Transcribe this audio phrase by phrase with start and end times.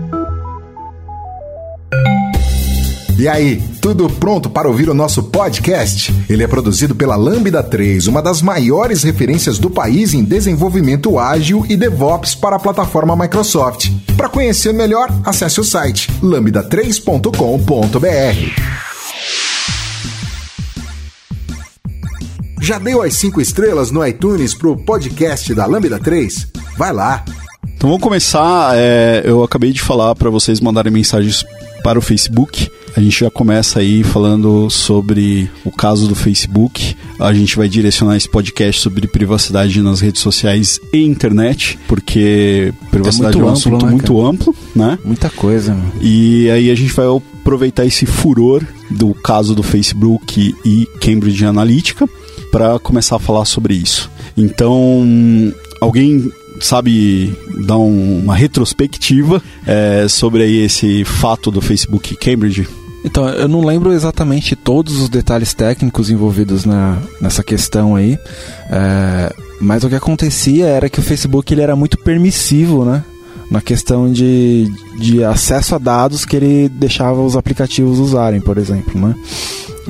[3.20, 6.10] E aí, tudo pronto para ouvir o nosso podcast?
[6.26, 11.66] Ele é produzido pela Lambda 3, uma das maiores referências do país em desenvolvimento ágil
[11.68, 13.90] e DevOps para a plataforma Microsoft.
[14.16, 17.28] Para conhecer melhor, acesse o site lambda3.com.br.
[22.58, 26.46] Já deu as cinco estrelas no iTunes pro podcast da Lambda 3?
[26.78, 27.22] Vai lá!
[27.76, 28.72] Então vamos começar.
[28.76, 31.44] É, eu acabei de falar para vocês mandarem mensagens
[31.82, 32.70] para o Facebook.
[32.96, 36.96] A gente já começa aí falando sobre o caso do Facebook.
[37.18, 43.36] A gente vai direcionar esse podcast sobre privacidade nas redes sociais e internet, porque privacidade
[43.36, 44.98] é, é um amplo, assunto né, muito amplo, né?
[45.04, 45.74] Muita coisa.
[45.74, 45.92] Mano.
[46.00, 52.08] E aí a gente vai aproveitar esse furor do caso do Facebook e Cambridge Analytica
[52.50, 54.10] para começar a falar sobre isso.
[54.36, 55.06] Então,
[55.80, 57.34] alguém sabe
[57.66, 62.68] dar um, uma retrospectiva é, sobre aí esse fato do Facebook Cambridge?
[63.04, 68.18] Então, eu não lembro exatamente todos os detalhes técnicos envolvidos na, nessa questão aí,
[68.70, 73.02] é, mas o que acontecia era que o Facebook ele era muito permissivo, né?
[73.50, 79.00] Na questão de, de acesso a dados que ele deixava os aplicativos usarem, por exemplo,
[79.00, 79.14] né?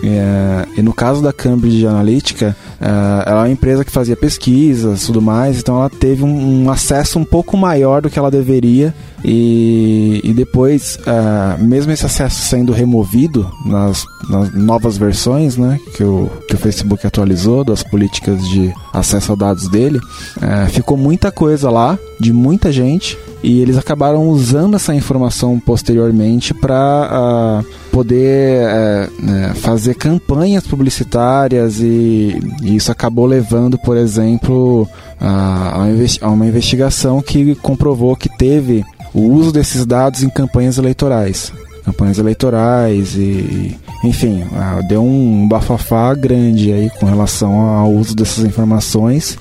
[0.02, 5.02] É, e no caso da Cambridge Analytica, é, ela é uma empresa que fazia pesquisas
[5.02, 8.30] e tudo mais, então ela teve um, um, acesso um pouco maior do que ela
[8.30, 8.94] deveria.
[9.22, 16.02] E, e depois, é, mesmo esse acesso sendo removido nas, nas, novas versões né, que,
[16.02, 20.00] o, que o Facebook atualizou das políticas de acesso a dados dele,
[20.40, 26.52] é, ficou muita coisa lá, de muita gente, e eles acabaram usando essa informação posteriormente
[26.52, 34.88] para uh, poder uh, fazer campanhas publicitárias e, e, isso acabou levando, por exemplo,
[35.20, 35.86] a,
[36.20, 38.84] a uma investigação que comprovou que teve
[39.14, 41.52] o uso desses dados em campanhas eleitorais
[41.84, 48.44] campanhas eleitorais e enfim, ah, deu um bafafá grande aí com relação ao uso dessas
[48.44, 49.36] informações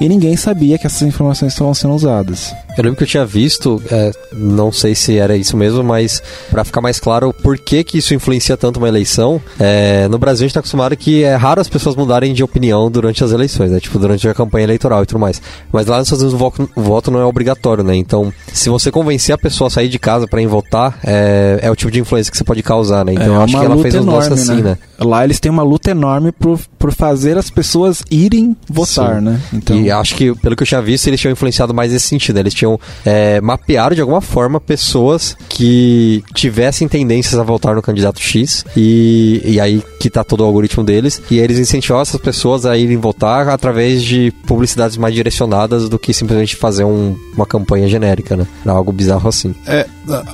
[0.00, 2.54] e ninguém sabia que essas informações estavam sendo usadas.
[2.76, 6.64] Eu lembro que eu tinha visto, é, não sei se era isso mesmo, mas para
[6.64, 10.46] ficar mais claro por que, que isso influencia tanto uma eleição, é, no Brasil a
[10.46, 13.78] gente está acostumado que é raro as pessoas mudarem de opinião durante as eleições, né?
[13.78, 15.40] Tipo, durante a campanha eleitoral e tudo mais.
[15.72, 17.94] Mas lá nos Estados Unidos o voto, o voto não é obrigatório, né?
[17.94, 21.70] Então, se você convencer a pessoa a sair de casa para ir votar, é, é,
[21.70, 23.12] o tipo de influência que você pode causar, né?
[23.12, 24.70] Então é, eu acho que ela fez enorme, um lance assim, né?
[24.70, 24.78] né?
[24.98, 29.24] Lá eles têm uma luta enorme por, por fazer as pessoas irem votar, Sim.
[29.24, 29.40] né?
[29.52, 29.80] Então...
[29.80, 32.36] E acho que, pelo que eu tinha visto, eles tinham influenciado mais nesse sentido.
[32.36, 32.42] Né?
[32.42, 32.63] Eles tinham
[33.04, 39.40] é, mapeado de alguma forma pessoas que tivessem tendências a votar no candidato X e,
[39.44, 41.22] e aí que tá todo o algoritmo deles.
[41.30, 46.12] E eles incentivavam essas pessoas a irem votar através de publicidades mais direcionadas do que
[46.12, 48.46] simplesmente fazer um, uma campanha genérica, né?
[48.62, 49.54] Era algo bizarro assim.
[49.66, 49.86] É,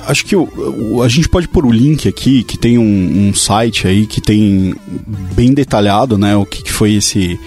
[0.07, 0.49] acho que o,
[0.95, 4.21] o, a gente pode pôr o link aqui, que tem um, um site aí que
[4.21, 4.75] tem
[5.33, 7.39] bem detalhado, né, o que, que foi esse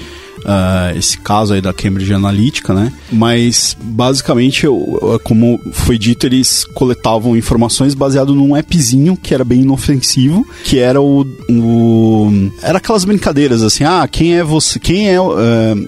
[0.44, 2.92] uh, esse caso aí da Cambridge Analytica, né?
[3.10, 4.66] Mas basicamente,
[5.24, 11.00] como foi dito, eles coletavam informações baseado num appzinho que era bem inofensivo, que era
[11.00, 15.34] o, o era aquelas brincadeiras assim, ah, quem é você, quem é uh,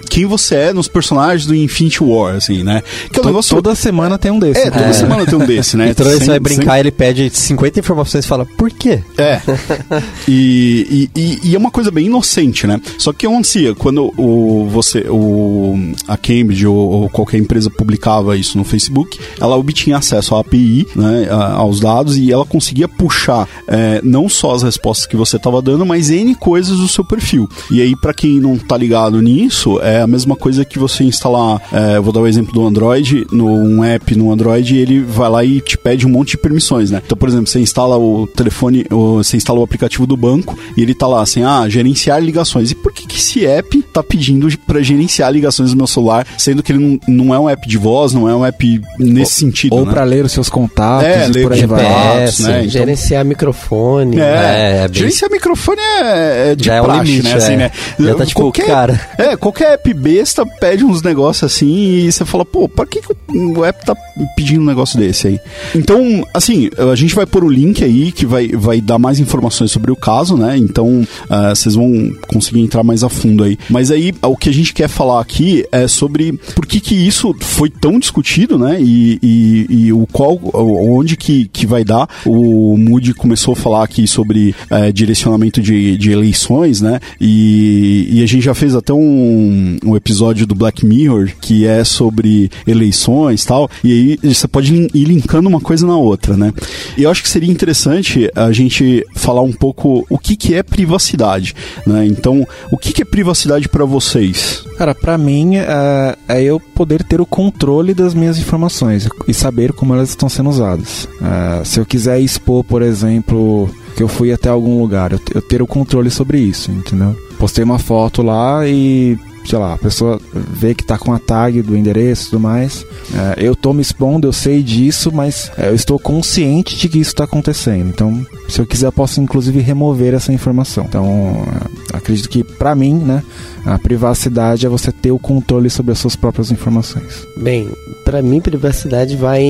[0.08, 2.82] quem você é nos personagens do Infinity War, assim, né?
[3.12, 3.54] Que é um negócio...
[3.56, 4.60] Toda semana tem um desse.
[4.60, 4.92] É, toda é.
[4.92, 5.90] semana tem um desse, né?
[5.90, 6.80] Então você vai brincar, sem...
[6.80, 9.02] ele pede 50 informações e fala, por quê?
[9.18, 9.40] É.
[10.28, 12.80] e, e, e, é uma coisa bem inocente, né?
[12.98, 15.74] Só que acontecia, quando o você, o,
[16.06, 20.86] a Cambridge ou, ou, qualquer empresa publicava isso no Facebook, ela obtinha acesso à API,
[20.94, 25.60] né, aos dados e ela conseguia puxar é, não só as respostas que você estava
[25.62, 27.48] dando, mas N coisas do seu perfil.
[27.70, 31.60] E aí, para quem não tá ligado nisso, é a mesma coisa que você instalar,
[31.72, 35.30] é, vou dar o um exemplo do Android, no, um app no Android, ele vai
[35.30, 37.02] lá e te pede um monte de permissões, né?
[37.04, 40.94] Então, por exemplo, você instala o telefone, você instala o aplicativo do banco e ele
[40.94, 42.70] tá lá assim, ah, gerenciar ligações.
[42.70, 44.35] E por que que esse app tá pedindo
[44.66, 47.78] para gerenciar ligações do meu celular, sendo que ele não, não é um app de
[47.78, 49.72] voz, não é um app nesse ou, sentido.
[49.76, 49.92] Ou né?
[49.92, 51.84] para ler os seus contatos, é, ler por aí vai.
[51.84, 52.58] contatos, né?
[52.60, 54.18] Então, gerenciar microfone.
[54.18, 57.30] é, É, é bem- gerenciar microfone é, é de Já é praxe, limite, né?
[57.30, 57.34] é.
[57.34, 57.70] Assim, né?
[57.98, 59.00] Já tá tipo, cara.
[59.18, 61.66] É, qualquer app besta pede uns negócios assim
[62.06, 63.08] e você fala, pô, pra que, que
[63.38, 63.94] o app tá
[64.36, 65.40] pedindo um negócio desse aí?
[65.74, 69.70] Então, assim, a gente vai pôr o link aí que vai, vai dar mais informações
[69.70, 70.56] sobre o caso, né?
[70.56, 73.58] Então, ah, vocês vão conseguir entrar mais a fundo aí.
[73.68, 77.34] Mas aí, o que a gente quer falar aqui é sobre por que que isso
[77.40, 78.78] foi tão discutido, né?
[78.80, 82.08] E, e, e o qual, onde que, que vai dar.
[82.24, 87.00] O Moody começou a falar aqui sobre eh, direcionamento de, de eleições, né?
[87.20, 91.84] E, e a gente já fez até um, um episódio do Black Mirror que é
[91.84, 93.70] sobre eleições tal.
[93.82, 96.52] E aí você pode ir linkando uma coisa na outra, né?
[96.96, 100.62] E eu acho que seria interessante a gente falar um pouco o que, que é
[100.62, 101.54] privacidade,
[101.86, 102.06] né?
[102.06, 103.84] Então, o que, que é privacidade para
[104.16, 104.64] vocês?
[104.78, 109.72] Cara, pra mim é, é eu poder ter o controle das minhas informações e saber
[109.72, 111.08] como elas estão sendo usadas.
[111.20, 115.42] É, se eu quiser expor, por exemplo, que eu fui até algum lugar, eu, eu
[115.42, 117.16] ter o controle sobre isso, entendeu?
[117.38, 121.62] Postei uma foto lá e sei lá, a pessoa vê que tá com a tag
[121.62, 122.84] do endereço e tudo mais.
[123.14, 126.98] É, eu tô me expondo, eu sei disso, mas é, eu estou consciente de que
[126.98, 127.88] isso está acontecendo.
[127.88, 130.84] Então, se eu quiser, eu posso inclusive remover essa informação.
[130.88, 131.44] Então,
[131.92, 133.22] é, acredito que pra mim, né,
[133.64, 137.26] a privacidade é você ter o controle sobre as suas próprias informações.
[137.36, 137.68] Bem,
[138.04, 139.44] pra mim privacidade vai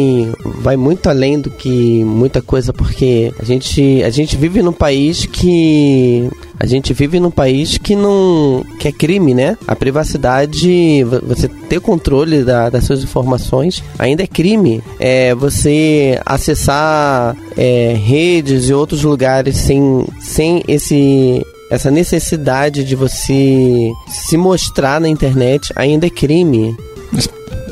[0.62, 5.26] vai muito além do que muita coisa porque a gente a gente vive num país
[5.26, 9.56] que a gente vive num país que não que é crime, né?
[9.66, 14.82] A privacidade, vo- você ter controle da- das suas informações ainda é crime.
[14.98, 23.90] É você acessar é, redes e outros lugares sem sem esse essa necessidade de você
[24.08, 26.76] se mostrar na internet ainda é crime.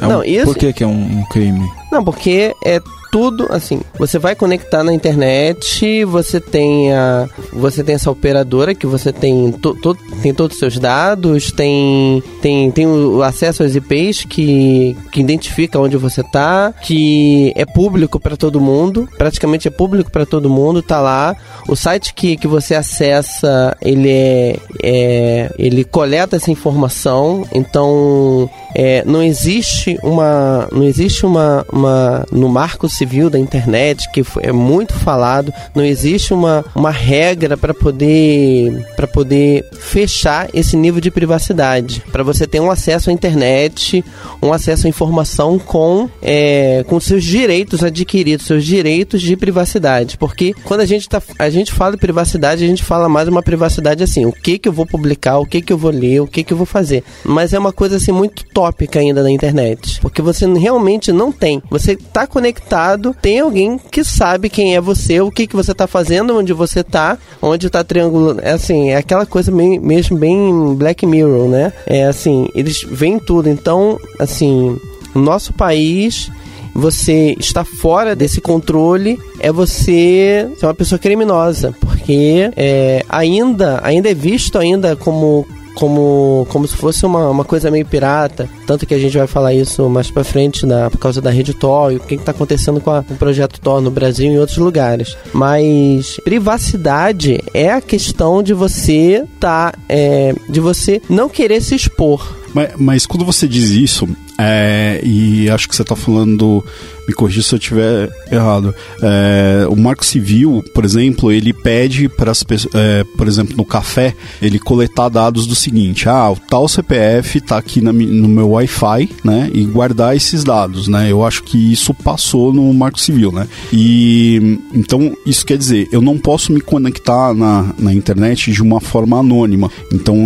[0.01, 1.65] É um- Não, isso- Por que, que é um, um crime?
[1.93, 2.81] Não, porque é
[3.15, 3.81] tudo assim.
[3.97, 9.53] Você vai conectar na internet, você tem a, você tem essa operadora que você tem,
[9.53, 14.97] to, to- tem todos os seus dados, tem tem, tem o acesso às IPs que,
[15.13, 20.27] que identifica onde você tá, que é público para todo mundo, praticamente é público para
[20.27, 21.37] todo mundo, tá lá.
[21.69, 29.05] O site que, que você acessa, ele é, é ele coleta essa informação, então é,
[29.07, 34.95] não existe uma não existe uma, uma no marco civil da internet que é muito
[34.95, 42.03] falado não existe uma, uma regra para poder para poder fechar esse nível de privacidade.
[42.11, 44.05] Para você ter um acesso à internet
[44.43, 50.17] um acesso à informação com é, com seus direitos adquiridos seus direitos de privacidade.
[50.17, 53.43] Porque quando a gente tá a gente fala de privacidade a gente fala mais uma
[53.43, 56.27] privacidade assim o que que eu vou publicar o que que eu vou ler o
[56.27, 57.05] que que eu vou fazer.
[57.25, 61.63] Mas é uma coisa assim muito tópica ainda na internet porque você realmente não tem.
[61.71, 65.87] Você tá conectado tem alguém que sabe quem é você o que que você tá
[65.87, 70.75] fazendo onde você tá onde tá triângulo é assim é aquela coisa meio, mesmo bem
[70.75, 71.73] Black Mirror né?
[71.87, 74.79] É assim eles veem tudo então assim
[75.15, 76.31] nosso país
[76.75, 84.11] você está fora desse controle é você ser uma pessoa criminosa porque é, ainda ainda
[84.11, 88.49] é visto ainda como como, como se fosse uma, uma coisa meio pirata.
[88.67, 91.53] Tanto que a gente vai falar isso mais pra frente na, por causa da rede
[91.55, 94.27] Tor e o que, que tá acontecendo com, a- com o projeto Tor no Brasil
[94.27, 95.17] e em outros lugares.
[95.33, 99.75] Mas privacidade é a questão de você tá.
[99.89, 102.37] é, de você não querer se expor.
[102.55, 106.65] Mas, mas quando você diz isso, é, e acho que você está falando,
[107.07, 112.31] me corrija se eu estiver errado, é, o Marco Civil, por exemplo, ele pede para
[112.31, 117.39] as é, por exemplo, no café, ele coletar dados do seguinte: ah, o tal CPF
[117.39, 119.51] está aqui na no meu Wi-Fi, né?
[119.53, 121.11] E guardar esses dados, né?
[121.11, 123.47] Eu acho que isso passou no Marco Civil, né?
[123.73, 128.81] E então isso quer dizer, eu não posso me conectar na, na internet de uma
[128.81, 129.71] forma anônima.
[129.93, 130.17] Então,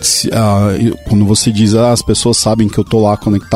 [0.00, 0.68] se, ah,
[1.08, 3.53] quando você diz ah, as pessoas sabem que eu tô lá conectado,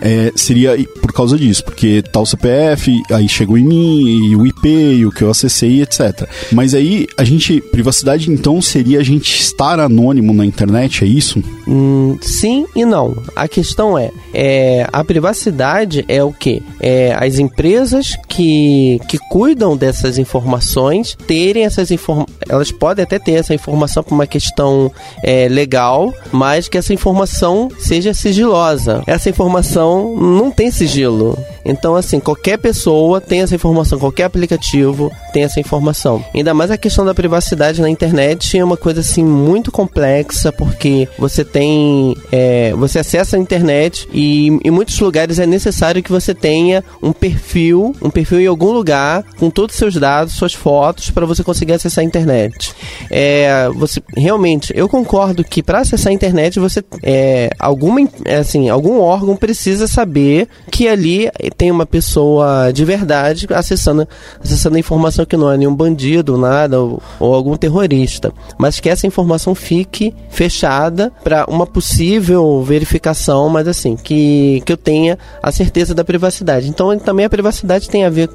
[0.00, 4.68] é, seria por causa disso, porque tal CPF, aí chegou em mim, e o IP,
[4.68, 6.28] e o que eu acessei, etc.
[6.52, 11.42] Mas aí a gente, privacidade então seria a gente estar anônimo na internet, é isso?
[11.66, 13.16] Hum, sim e não.
[13.34, 16.62] A questão é, é a privacidade é o que?
[16.80, 22.36] É as empresas que, que cuidam dessas informações terem essas informações.
[22.48, 27.68] Elas podem até ter essa informação por uma questão é, legal, mas que essa informação
[27.78, 29.02] seja sigilosa.
[29.06, 31.38] Essa informação não tem sigilo.
[31.62, 36.24] Então, assim, qualquer pessoa tem essa informação, qualquer aplicativo tem essa informação.
[36.34, 41.08] Ainda mais a questão da privacidade na internet é uma coisa assim muito complexa, porque
[41.18, 42.16] você tem.
[42.32, 47.12] É, você acessa a internet e em muitos lugares é necessário que você tenha um
[47.12, 51.42] perfil, um perfil em algum lugar, com todos os seus dados, suas fotos, para você
[51.42, 52.72] conseguir acessar a internet.
[53.10, 58.00] É, você realmente, eu concordo que para acessar a internet você é, alguma
[58.38, 64.06] assim, algum órgão precisa saber que ali tem uma pessoa de verdade acessando,
[64.42, 68.32] acessando a informação que não é nenhum bandido, nada, ou, ou algum terrorista.
[68.58, 74.76] Mas que essa informação fique fechada para uma possível verificação, mas assim, que, que eu
[74.76, 76.68] tenha a certeza da privacidade.
[76.68, 78.28] Então também a privacidade tem a ver,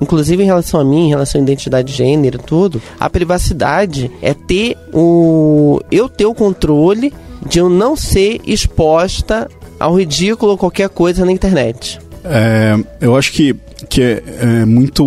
[0.00, 4.34] inclusive em relação a mim, em relação à identidade de gênero, tudo, a privacidade é
[4.34, 5.80] ter o.
[5.90, 7.12] eu ter o controle
[7.46, 9.48] de eu não ser exposta
[9.82, 11.98] ao ridículo qualquer coisa na internet.
[12.24, 13.54] É, eu acho que,
[13.88, 15.04] que é, é, muito,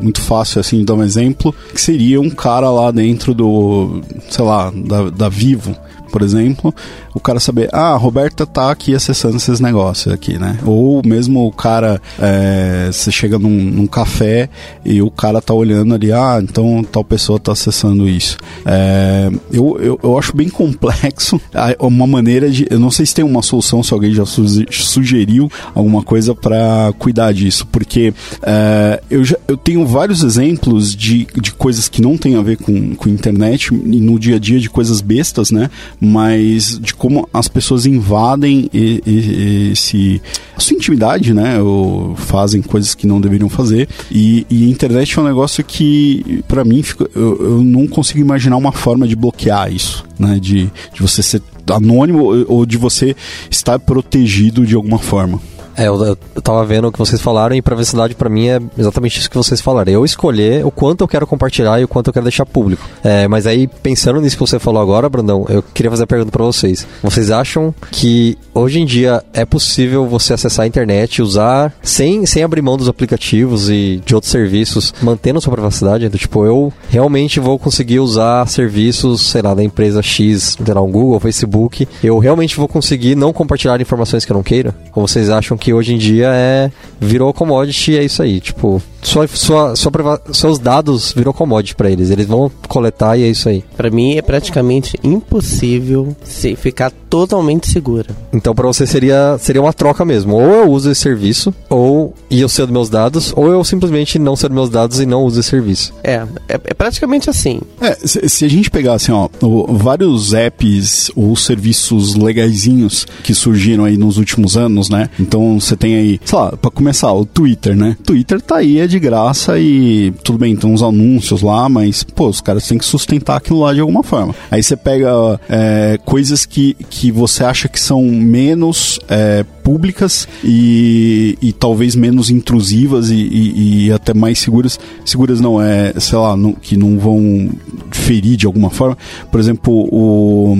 [0.00, 4.72] muito fácil, assim, dar um exemplo, que seria um cara lá dentro do, sei lá,
[4.74, 5.76] da, da Vivo,
[6.12, 6.72] por exemplo,
[7.14, 10.58] o cara saber, ah, a Roberta tá aqui acessando esses negócios aqui, né?
[10.64, 14.50] Ou mesmo o cara, é, você chega num, num, café
[14.84, 18.36] e o cara tá olhando ali, ah, então tal pessoa tá acessando isso.
[18.66, 21.40] É, eu, eu, eu, acho bem complexo
[21.80, 22.66] uma maneira de.
[22.68, 27.32] Eu não sei se tem uma solução, se alguém já sugeriu alguma coisa para cuidar
[27.32, 32.36] disso, porque é, eu, já, eu tenho vários exemplos de, de coisas que não tem
[32.36, 35.70] a ver com, com internet e no dia a dia de coisas bestas, né?
[36.04, 40.20] Mas de como as pessoas invadem esse
[40.56, 41.60] a sua intimidade, né?
[41.62, 43.88] Ou fazem coisas que não deveriam fazer.
[44.10, 48.18] E, e a internet é um negócio que, para mim, fica, eu, eu, não consigo
[48.18, 50.40] imaginar uma forma de bloquear isso, né?
[50.40, 51.40] De, de você ser
[51.70, 53.14] anônimo ou de você
[53.48, 55.40] estar protegido de alguma forma.
[55.76, 59.18] É, eu, eu tava vendo o que vocês falaram e privacidade para mim é exatamente
[59.18, 59.92] isso que vocês falaram.
[59.92, 62.82] Eu escolher o quanto eu quero compartilhar e o quanto eu quero deixar público.
[63.02, 66.30] É, mas aí, pensando nisso que você falou agora, Brandão, eu queria fazer a pergunta
[66.30, 66.86] para vocês.
[67.02, 72.42] Vocês acham que hoje em dia é possível você acessar a internet, usar sem, sem
[72.42, 76.08] abrir mão dos aplicativos e de outros serviços, mantendo sua privacidade?
[76.10, 80.90] Tipo, eu realmente vou conseguir usar serviços, sei lá, da empresa X, sei lá, um
[80.90, 84.74] Google, Facebook, eu realmente vou conseguir não compartilhar informações que eu não queira?
[84.94, 88.40] Ou vocês acham que hoje em dia é virou commodity, é isso aí.
[88.40, 92.10] Tipo, sua, sua, sua, seus dados virou commodity para eles.
[92.10, 93.64] Eles vão coletar e é isso aí.
[93.76, 98.08] Para mim é praticamente impossível se ficar totalmente segura.
[98.32, 100.34] Então para você seria seria uma troca mesmo.
[100.34, 104.18] Ou eu uso esse serviço, ou e eu sei dos meus dados, ou eu simplesmente
[104.18, 105.92] não sei dos meus dados e não uso esse serviço.
[106.02, 107.60] É, é, é praticamente assim.
[107.80, 109.28] É, se, se, a gente pegar assim, ó,
[109.68, 115.10] vários apps ou serviços legaisinhos que surgiram aí nos últimos anos, né?
[115.18, 117.96] Então você tem aí, sei lá, para começar, o Twitter, né?
[118.04, 122.28] Twitter tá aí, é de graça e tudo bem, tem uns anúncios lá, mas, pô,
[122.28, 124.34] os caras têm que sustentar aquilo lá de alguma forma.
[124.50, 131.38] Aí você pega é, coisas que, que você acha que são menos é, públicas e,
[131.40, 134.78] e talvez menos intrusivas e, e, e, até mais seguras.
[135.04, 137.50] Seguras não, é, sei lá, não, que não vão
[137.90, 138.96] ferir de alguma forma.
[139.30, 140.56] Por exemplo, o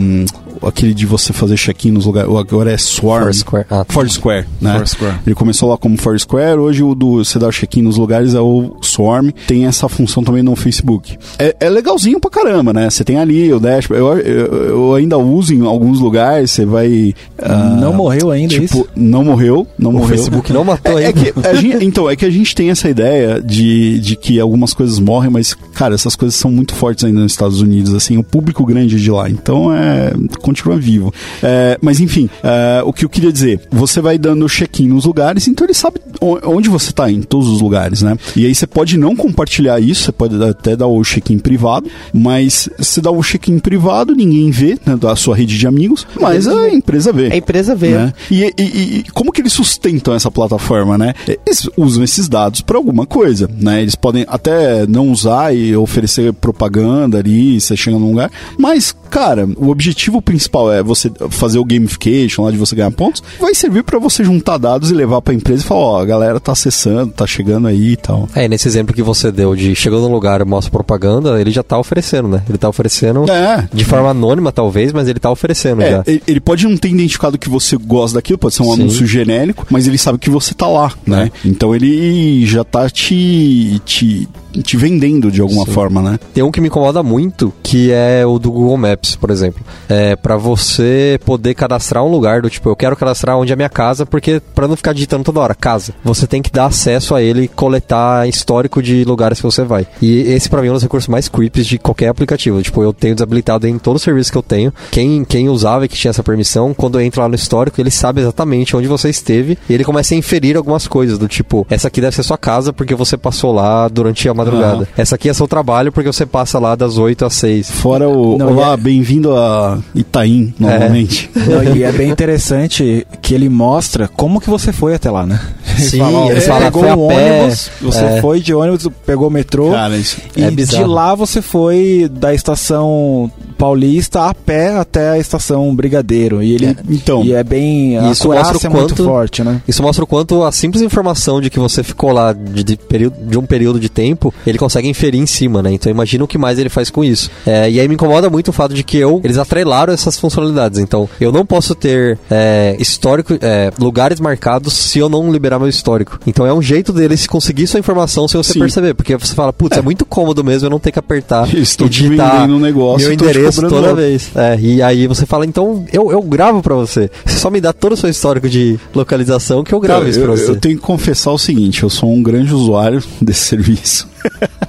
[0.67, 2.31] aquele de você fazer check-in nos lugares.
[2.35, 3.25] Agora é Swarm.
[3.25, 3.67] Foursquare.
[3.71, 3.93] Ah, tá.
[3.93, 4.77] Foursquare, né?
[4.77, 5.17] Foursquare.
[5.27, 8.77] Ele começou lá como Foursquare, hoje o do você dar check-in nos lugares é o
[8.81, 9.31] Swarm.
[9.47, 11.19] Tem essa função também no Facebook.
[11.39, 12.89] É, é legalzinho pra caramba, né?
[12.89, 13.89] Você tem ali o Dash.
[13.91, 17.15] Eu, eu, eu, ainda uso em alguns lugares, você vai.
[17.39, 18.89] Uh, não morreu ainda, tipo, isso?
[18.95, 20.07] Não morreu, não o morreu.
[20.07, 21.49] O Facebook não matou é, é ainda.
[21.49, 24.99] É gente, então, é que a gente tem essa ideia de, de que algumas coisas
[24.99, 28.65] morrem, mas, cara, essas coisas são muito fortes ainda nos Estados Unidos, assim, o público
[28.65, 29.29] grande de lá.
[29.29, 31.13] Então, é continua vivo.
[31.43, 35.49] É, mas enfim, é, o que eu queria dizer, você vai dando check-in nos lugares,
[35.49, 38.17] então ele sabe onde você está em todos os lugares, né?
[38.37, 42.69] E aí você pode não compartilhar isso, você pode até dar o check-in privado, mas
[42.79, 46.69] se dá o check-in privado, ninguém vê né, da sua rede de amigos, mas a
[46.71, 47.33] empresa vê.
[47.33, 47.91] A empresa vê.
[47.91, 48.13] Né?
[48.31, 51.15] E, e, e, como que eles sustentam essa plataforma, né?
[51.47, 53.83] Eles usam esses dados para alguma coisa, né?
[53.83, 59.49] Eles podem até não usar e oferecer propaganda ali, você chega num lugar, mas, cara,
[59.57, 63.83] o objetivo principal é você fazer o gamification lá de você ganhar pontos, vai servir
[63.83, 66.53] para você juntar dados e levar para a empresa e falar, ó, a galera tá
[66.53, 68.29] acessando, tá chegando aí e tal.
[68.35, 71.79] É, nesse exemplo que você deu de chegou no lugar, mostra propaganda, ele já tá
[71.79, 72.43] oferecendo, né?
[72.49, 73.69] Ele tá oferecendo é.
[73.73, 76.05] de forma anônima talvez, mas ele tá oferecendo é, já.
[76.07, 78.83] Ele pode não ter identificado que você gosta daquilo, pode ser um Sim.
[78.83, 81.31] anúncio genérico, mas ele sabe que você tá lá, né?
[81.45, 81.49] É.
[81.49, 84.29] Então ele já tá te, te
[84.63, 85.73] te vendendo de alguma Sim.
[85.73, 86.19] forma, né?
[86.35, 89.65] Tem um que me incomoda muito, que é o do Google Maps, por exemplo.
[89.89, 93.69] É para você poder cadastrar um lugar do tipo, eu quero cadastrar onde é minha
[93.69, 97.23] casa, porque para não ficar digitando toda hora casa, você tem que dar acesso a
[97.23, 99.87] ele e coletar histórico de lugares que você vai.
[100.01, 102.63] E esse para mim é um dos recursos mais creeps de qualquer aplicativo.
[102.63, 104.73] Tipo, eu tenho desabilitado em todo o serviço que eu tenho.
[104.91, 108.21] Quem quem usava e que tinha essa permissão, quando entra lá no histórico, ele sabe
[108.21, 112.01] exatamente onde você esteve e ele começa a inferir algumas coisas do tipo, essa aqui
[112.01, 114.89] deve ser sua casa porque você passou lá durante a madrugada.
[114.97, 117.71] Essa aqui é seu trabalho porque você passa lá das 8 às 6.
[117.71, 121.31] Fora o Não, Olá, é- bem-vindo a Itaim, novamente.
[121.35, 125.41] Não, e é bem interessante que ele mostra como que você foi até lá, né?
[125.79, 128.21] Sim, ó, ele você fala, pegou foi a um pé, ônibus, você é.
[128.21, 129.71] foi de ônibus, pegou o metrô.
[129.71, 130.19] Cara, isso.
[130.37, 133.31] E É de lá você foi da estação
[133.63, 136.43] Paulista a pé até a estação Brigadeiro.
[136.43, 137.97] E ele Então, e é bem.
[137.97, 139.63] A Isso mostra é o muito quanto- forte, né?
[139.69, 143.17] Isso mostra o quanto a simples informação de que você ficou lá de, de período,
[143.25, 145.71] de um período de tempo, ele consegue inferir em cima, né?
[145.73, 147.31] Então imagina o que mais ele faz com isso.
[147.47, 150.81] É, e aí me incomoda muito o fato de que eu, eles atrelaram essas funcionalidades.
[150.81, 155.69] Então eu não posso ter é, histórico, é, lugares marcados se eu não liberar meu
[155.69, 156.19] histórico.
[156.27, 158.59] Então é um jeito deles conseguir sua informação sem você Sim.
[158.59, 158.95] perceber.
[158.95, 159.83] Porque você fala, putz, é.
[159.83, 163.75] muito cômodo mesmo eu não ter que apertar estão e digitar negócio meu endereço cobrando
[163.75, 164.03] toda outro.
[164.03, 164.31] vez.
[164.35, 167.11] É, e aí você fala, então eu, eu gravo pra você.
[167.25, 170.21] Você só me dá todo o seu histórico de localização que eu gravo Então, isso
[170.21, 170.51] pra eu, você.
[170.51, 174.09] eu tenho que confessar o seguinte, eu sou um grande usuário desse serviço.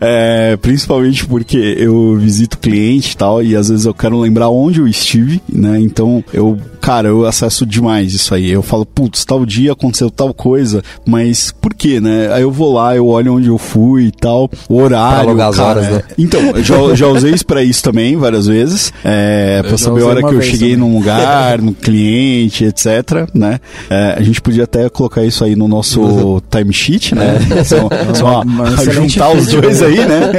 [0.00, 4.80] É, principalmente porque eu visito cliente e tal, e às vezes eu quero lembrar onde
[4.80, 5.78] eu estive, né?
[5.80, 8.50] Então eu, cara, eu acesso demais isso aí.
[8.50, 12.28] Eu falo, putz, tal dia aconteceu tal coisa, mas por quê, né?
[12.32, 15.34] Aí eu vou lá, eu olho onde eu fui e tal, o horário.
[15.34, 16.02] Pra as horas, né?
[16.18, 18.92] Então, já, já usei isso pra isso também, várias vezes.
[19.04, 20.76] É, pra Eu saber a hora que eu cheguei também.
[20.76, 23.60] num lugar, no cliente, etc, né?
[23.88, 27.38] É, a gente podia até colocar isso aí no nosso timesheet, né?
[27.64, 30.32] Só, só Uma excelente juntar os dois aí, né?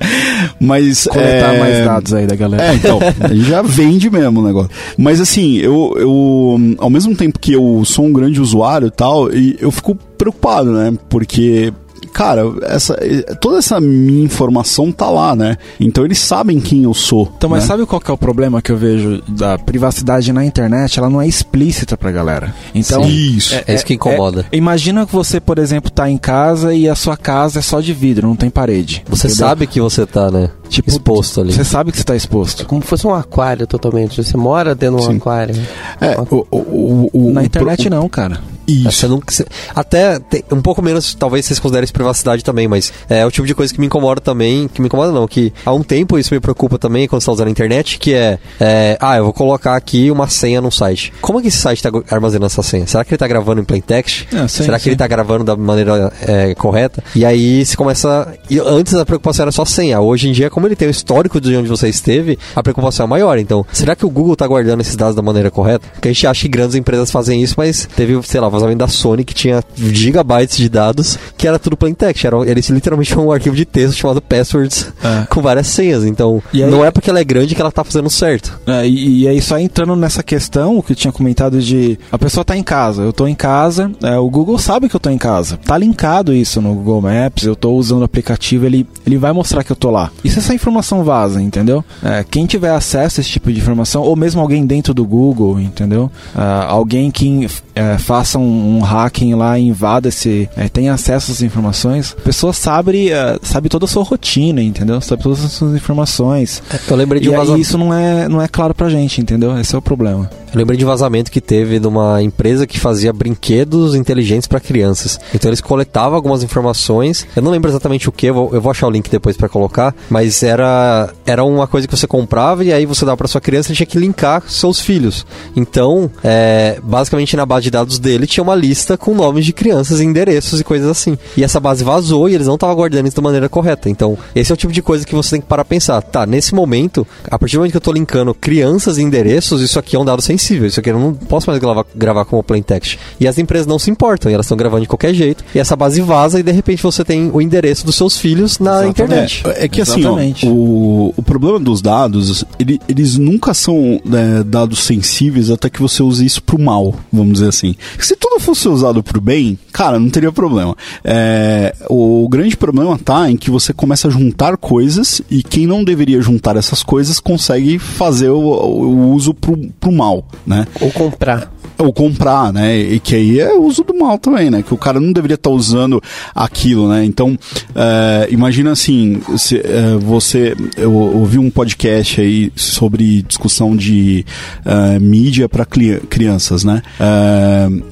[0.60, 2.64] Mas Coletar é, mais dados aí da galera.
[2.64, 2.98] É, então,
[3.32, 4.70] já vende mesmo o negócio.
[4.96, 9.32] Mas assim, eu, eu ao mesmo tempo que eu sou um grande usuário e tal,
[9.32, 10.92] e eu fico preocupado, né?
[11.08, 11.72] Porque
[12.16, 12.96] cara, essa,
[13.42, 15.58] toda essa minha informação tá lá, né?
[15.78, 17.30] Então eles sabem quem eu sou.
[17.36, 17.66] Então, mas né?
[17.68, 20.98] sabe qual que é o problema que eu vejo da privacidade na internet?
[20.98, 22.54] Ela não é explícita pra galera.
[22.74, 23.54] Então, Isso.
[23.66, 24.46] É isso que incomoda.
[24.50, 27.80] é- imagina que você, por exemplo, tá em casa e a sua casa é só
[27.82, 29.04] de vidro, não tem parede.
[29.08, 29.46] Você entendeu?
[29.46, 30.48] sabe que você tá, né?
[30.70, 31.52] Tipo, exposto ali.
[31.52, 32.64] Você sabe que você tá exposto.
[32.66, 34.22] Como se fosse um aquário totalmente.
[34.24, 35.16] Você mora dentro de um Sim.
[35.18, 35.54] aquário.
[36.00, 38.40] É, o, o, o, o- Na internet o- não, cara.
[38.66, 38.92] Isso.
[38.92, 42.92] Você não- você- até tem- um pouco menos, talvez vocês considerem isso privacidade também, mas
[43.08, 45.72] é o tipo de coisa que me incomoda também, que me incomoda não, que há
[45.72, 48.96] um tempo isso me preocupa também quando você está usando a internet, que é, é,
[49.00, 51.12] ah, eu vou colocar aqui uma senha num site.
[51.20, 52.86] Como é que esse site está armazenando essa senha?
[52.86, 54.26] Será que ele está gravando em plain text?
[54.34, 54.90] Ah, sim, Será que sim.
[54.90, 57.02] ele está gravando da maneira é, correta?
[57.14, 58.34] E aí você começa.
[58.66, 60.00] Antes a preocupação era só senha.
[60.00, 63.08] Hoje em dia, como ele tem o histórico de onde você esteve, a preocupação é
[63.08, 63.38] maior.
[63.38, 65.86] Então, será que o Google está guardando esses dados da maneira correta?
[65.92, 68.88] Porque a gente acha que grandes empresas fazem isso, mas teve, sei lá, vazamento da
[68.88, 72.24] Sony que tinha gigabytes de dados, que era tudo plain text.
[72.24, 75.26] Era, ele literalmente um arquivo de texto chamado passwords É.
[75.26, 76.04] com várias senhas.
[76.04, 78.58] Então, aí- não é porque ela é grande que ela tá fazendo certo.
[78.66, 81.98] É, e, e aí, só entrando nessa questão, o que eu tinha comentado de.
[82.10, 85.00] A pessoa tá em casa, eu tô em casa, é, o Google sabe que eu
[85.00, 85.56] tô em casa.
[85.58, 89.62] Tá linkado isso no Google Maps, eu tô usando o aplicativo, ele, ele vai mostrar
[89.64, 90.10] que eu tô lá.
[90.24, 91.84] E se essa informação vaza, entendeu?
[92.02, 95.60] É, quem tiver acesso a esse tipo de informação, ou mesmo alguém dentro do Google,
[95.60, 96.10] entendeu?
[96.34, 100.48] Ah, alguém que é, faça um, um hacking lá e invada esse.
[100.56, 105.00] É, tem acesso essas informações, a pessoa sabe, é, sabe toda a sua rotina, entendeu?
[105.00, 106.62] Sabe todas as suas informações.
[106.88, 107.62] Eu lembrei de E um aí vazamento.
[107.62, 109.58] isso não é, não é claro pra gente, entendeu?
[109.58, 110.30] Esse é o problema.
[110.56, 115.20] Lembrei de um vazamento que teve numa empresa que fazia brinquedos inteligentes para crianças.
[115.34, 117.26] Então eles coletavam algumas informações.
[117.36, 119.50] Eu não lembro exatamente o que, eu vou, eu vou achar o link depois para
[119.50, 119.94] colocar.
[120.08, 123.70] Mas era, era uma coisa que você comprava e aí você dava para sua criança
[123.70, 125.26] e tinha que linkar seus filhos.
[125.54, 130.00] Então, é, basicamente na base de dados dele tinha uma lista com nomes de crianças,
[130.00, 131.18] endereços e coisas assim.
[131.36, 133.90] E essa base vazou e eles não estavam guardando isso da maneira correta.
[133.90, 136.00] Então, esse é o tipo de coisa que você tem que parar a pensar.
[136.00, 139.78] Tá, nesse momento, a partir do momento que eu tô linkando crianças e endereços, isso
[139.78, 140.45] aqui é um dado sensível.
[140.54, 142.98] Isso aqui eu não posso mais gravar, gravar como plain text.
[143.18, 145.44] E as empresas não se importam, e elas estão gravando de qualquer jeito.
[145.54, 148.84] E essa base vaza e de repente você tem o endereço dos seus filhos na
[148.86, 148.90] Exatamente.
[149.02, 149.42] internet.
[149.46, 150.46] É, é que Exatamente.
[150.46, 155.68] assim, ó, o, o problema dos dados, ele- eles nunca são né, dados sensíveis até
[155.70, 157.74] que você use isso pro mal, vamos dizer assim.
[157.98, 160.76] Se tudo fosse usado pro bem, cara, não teria problema.
[161.04, 165.82] É, o grande problema tá em que você começa a juntar coisas e quem não
[165.84, 170.66] deveria juntar essas coisas consegue fazer o, o uso pro, pro mal, né?
[170.80, 171.50] Ou comprar.
[171.78, 172.78] Ou comprar, né?
[172.78, 174.62] E que aí é uso do mal também, né?
[174.62, 176.02] Que o cara não deveria estar tá usando
[176.34, 177.04] aquilo, né?
[177.04, 177.38] Então,
[177.74, 184.24] é, imagina assim, se, é, você, eu ouvi um podcast aí sobre discussão de
[184.64, 186.82] é, mídia para crianças, né?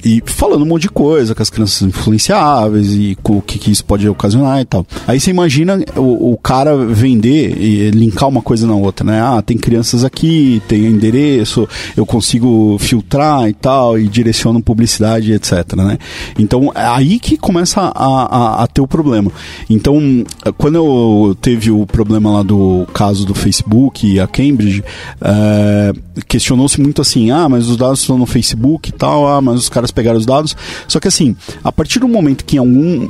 [0.03, 3.83] E falando um monte de coisa, que as crianças influenciáveis e o que, que, isso
[3.85, 4.85] pode ocasionar e tal.
[5.07, 9.21] Aí você imagina o, o cara vender e linkar uma coisa na outra, né?
[9.21, 15.75] Ah, tem crianças aqui, tem endereço, eu consigo filtrar e tal, e direciono publicidade, etc,
[15.75, 15.97] né?
[16.37, 19.31] Então, é aí que começa a, a, a ter o problema.
[19.69, 20.25] Então,
[20.57, 24.83] quando eu teve o problema lá do caso do Facebook e a Cambridge,
[25.21, 25.93] é,
[26.27, 29.69] questionou-se muito assim, ah, mas os dados estão no Facebook e tal, ah, mas os
[29.69, 30.55] caras pegaram os dados.
[30.87, 33.07] Só que assim, a partir do momento que algum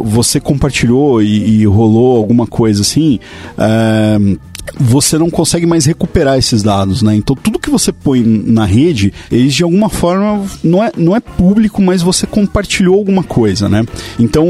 [0.00, 3.18] você compartilhou e, e rolou alguma coisa assim,
[3.56, 4.18] é,
[4.78, 7.14] você não consegue mais recuperar esses dados, né?
[7.14, 11.20] Então tudo que você põe na rede, eles de alguma forma não é, não é
[11.20, 13.84] público, mas você compartilhou alguma coisa, né?
[14.18, 14.46] Então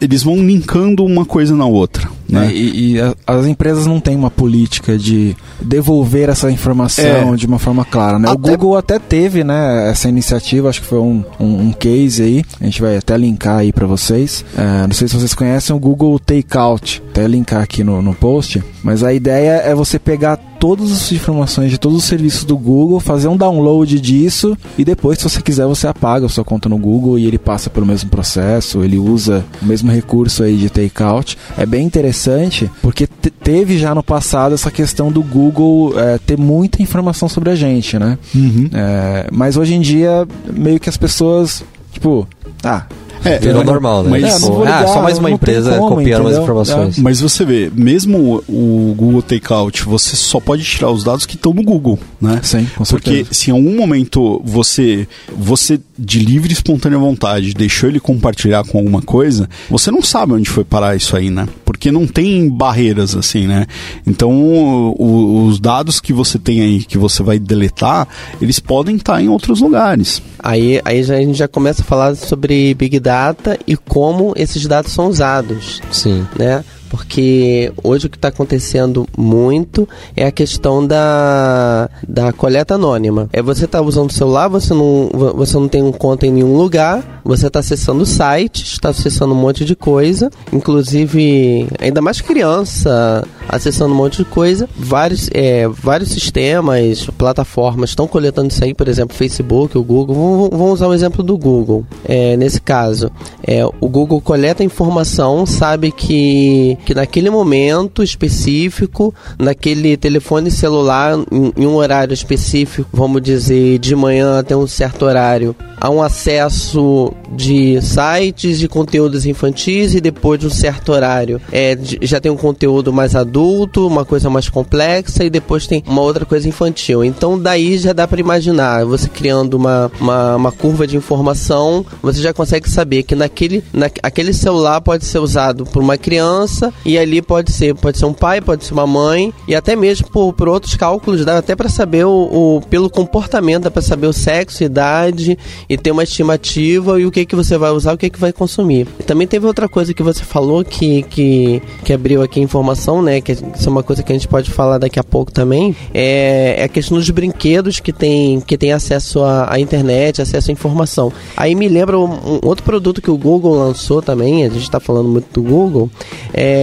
[0.00, 2.08] eles vão linkando uma coisa na outra.
[2.28, 2.50] Né?
[2.52, 7.36] E, e as empresas não têm uma política de devolver essa informação é.
[7.36, 8.28] de uma forma clara, né?
[8.28, 8.36] Até...
[8.36, 12.44] O Google até teve, né, essa iniciativa, acho que foi um, um, um case aí,
[12.60, 14.44] a gente vai até linkar aí para vocês.
[14.56, 18.62] É, não sei se vocês conhecem o Google Takeout, até linkar aqui no, no post,
[18.82, 22.98] mas a ideia é você pegar todas as informações de todos os serviços do Google,
[22.98, 26.76] fazer um download disso e depois, se você quiser, você apaga a sua conta no
[26.76, 31.38] Google e ele passa pelo mesmo processo, ele usa o mesmo recurso aí de takeout.
[31.56, 36.82] É bem interessante porque teve já no passado essa questão do Google é, ter muita
[36.82, 38.18] informação sobre a gente, né?
[38.34, 38.68] Uhum.
[38.72, 42.26] É, mas hoje em dia, meio que as pessoas, tipo,
[42.64, 42.86] ah,
[43.24, 44.10] é, Virou é, normal, né?
[44.10, 46.98] Mas, é, tipo, ligar, ah, só mais uma empresa como, copiando as informações.
[46.98, 47.00] É.
[47.00, 51.52] Mas você vê, mesmo o Google Takeout, você só pode tirar os dados que estão
[51.52, 52.40] no Google, né?
[52.42, 53.16] Sim, com certeza.
[53.24, 58.64] Porque se em algum momento você, você de livre e espontânea vontade deixou ele compartilhar
[58.64, 61.48] com alguma coisa, você não sabe onde foi parar isso aí, né?
[61.64, 63.66] Porque não tem barreiras assim, né?
[64.06, 68.06] Então, o, os dados que você tem aí, que você vai deletar,
[68.40, 70.22] eles podem estar em outros lugares.
[70.38, 74.64] Aí, aí já, a gente já começa a falar sobre Big Data e como esses
[74.66, 75.80] dados são usados.
[75.90, 76.26] Sim.
[76.38, 76.64] Né?
[76.88, 83.28] Porque hoje o que está acontecendo muito é a questão da, da coleta anônima.
[83.32, 86.56] É você tá usando o celular, você não, você não tem um conta em nenhum
[86.56, 93.24] lugar, você está acessando sites, está acessando um monte de coisa, inclusive ainda mais criança
[93.48, 94.68] acessando um monte de coisa.
[94.76, 100.50] Vários, é, vários sistemas, plataformas estão coletando isso aí, por exemplo, Facebook, o Google.
[100.50, 101.84] Vamos, usar o exemplo do Google.
[102.04, 103.10] É, nesse caso,
[103.42, 111.52] é, o Google coleta informação, sabe que que naquele momento específico, naquele telefone celular, em,
[111.56, 117.12] em um horário específico, vamos dizer de manhã até um certo horário, há um acesso
[117.32, 122.36] de sites de conteúdos infantis e depois de um certo horário é, já tem um
[122.36, 127.04] conteúdo mais adulto, uma coisa mais complexa e depois tem uma outra coisa infantil.
[127.04, 132.20] Então daí já dá para imaginar, você criando uma, uma, uma, curva de informação, você
[132.20, 136.98] já consegue saber que naquele, na, aquele celular pode ser usado por uma criança e
[136.98, 140.32] ali pode ser pode ser um pai, pode ser uma mãe e até mesmo por,
[140.32, 144.12] por outros cálculos dá até para saber o, o, pelo comportamento, dá para saber o
[144.12, 148.10] sexo, idade e ter uma estimativa e o que que você vai usar, o que
[148.10, 148.86] que vai consumir.
[148.98, 153.02] E também teve outra coisa que você falou que, que, que abriu aqui a informação,
[153.02, 153.20] né?
[153.20, 155.74] Que isso é uma coisa que a gente pode falar daqui a pouco também.
[155.92, 160.50] É, é a questão dos brinquedos que tem, que tem acesso à, à internet, acesso
[160.50, 161.12] à informação.
[161.36, 164.80] Aí me lembra um, um, outro produto que o Google lançou também, a gente está
[164.80, 165.90] falando muito do Google,
[166.32, 166.55] é,